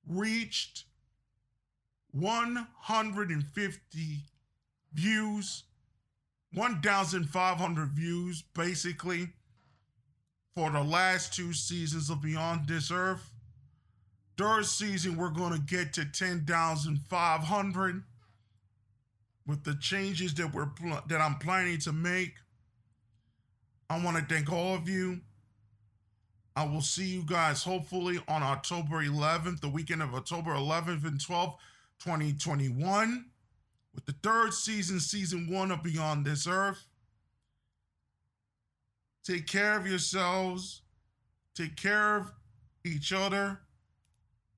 reached 0.08 0.84
150 2.12 4.00
views, 4.94 5.64
1,500 6.54 7.88
views 7.90 8.42
basically 8.54 9.28
for 10.54 10.70
the 10.70 10.82
last 10.82 11.34
two 11.34 11.52
seasons 11.52 12.08
of 12.08 12.22
Beyond 12.22 12.66
This 12.66 12.90
Earth. 12.90 13.30
Third 14.38 14.66
season, 14.66 15.16
we're 15.16 15.30
going 15.30 15.52
to 15.52 15.58
get 15.58 15.92
to 15.94 16.04
10,500 16.04 18.02
with 19.48 19.64
the 19.64 19.74
changes 19.74 20.32
that 20.34 20.54
we're 20.54 20.68
that 21.08 21.20
I'm 21.20 21.36
planning 21.38 21.78
to 21.80 21.92
make. 21.92 22.34
I 23.90 24.02
want 24.02 24.16
to 24.16 24.22
thank 24.32 24.52
all 24.52 24.76
of 24.76 24.88
you. 24.88 25.20
I 26.54 26.64
will 26.66 26.82
see 26.82 27.06
you 27.06 27.22
guys 27.22 27.64
hopefully 27.64 28.20
on 28.28 28.42
October 28.42 29.02
11th, 29.02 29.60
the 29.60 29.68
weekend 29.68 30.02
of 30.02 30.14
October 30.14 30.52
11th 30.52 31.04
and 31.06 31.18
12th, 31.18 31.54
2021, 32.02 33.26
with 33.94 34.06
the 34.06 34.14
third 34.22 34.52
season, 34.52 35.00
season 35.00 35.50
one 35.50 35.70
of 35.72 35.82
Beyond 35.82 36.24
This 36.24 36.46
Earth. 36.46 36.84
Take 39.24 39.46
care 39.46 39.76
of 39.76 39.86
yourselves. 39.86 40.82
Take 41.54 41.76
care 41.76 42.16
of 42.16 42.32
each 42.84 43.12
other. 43.12 43.60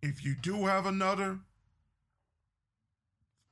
If 0.03 0.25
you 0.25 0.35
do 0.35 0.65
have 0.65 0.87
another, 0.87 1.39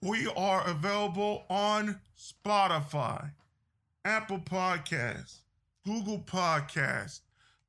we 0.01 0.27
are 0.35 0.67
available 0.67 1.45
on 1.51 2.01
Spotify, 2.17 3.33
Apple 4.05 4.39
Podcasts, 4.39 5.41
Google 5.85 6.21
Podcast, 6.21 7.21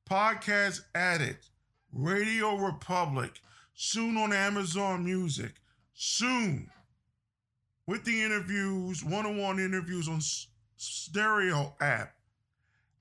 Podcast 0.10 0.82
Addict, 0.96 1.50
Radio 1.92 2.56
Republic, 2.56 3.42
soon 3.74 4.16
on 4.16 4.32
Amazon 4.32 5.04
Music, 5.04 5.52
soon 5.94 6.70
with 7.86 8.06
the 8.06 8.24
interviews, 8.24 9.04
one 9.04 9.26
on 9.26 9.38
one 9.38 9.60
interviews 9.60 10.08
on 10.08 10.22
Stereo 10.78 11.76
app, 11.82 12.14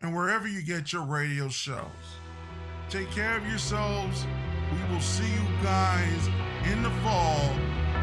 and 0.02 0.16
wherever 0.16 0.48
you 0.48 0.62
get 0.62 0.92
your 0.92 1.04
radio 1.04 1.48
shows. 1.48 1.84
Take 2.88 3.10
care 3.10 3.36
of 3.36 3.46
yourselves. 3.46 4.26
We 4.72 4.92
will 4.92 5.00
see 5.00 5.24
you 5.24 5.46
guys 5.62 6.28
in 6.70 6.82
the 6.82 6.90
fall, 7.02 7.54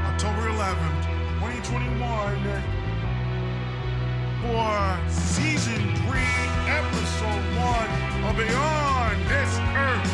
October 0.06 0.50
11th, 0.50 1.06
2021 1.40 2.86
for 4.42 5.10
season 5.10 5.96
three, 5.96 6.42
episode 6.68 7.44
one 7.56 7.90
of 8.26 8.36
Beyond 8.36 9.18
This 9.30 9.60
Earth. 9.76 10.12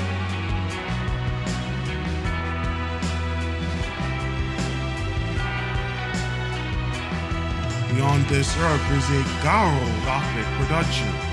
Beyond 7.94 8.26
This 8.28 8.58
Earth 8.58 8.92
is 8.92 9.10
a 9.10 9.24
Garo 9.42 10.06
Gothic 10.06 10.46
production. 10.60 11.31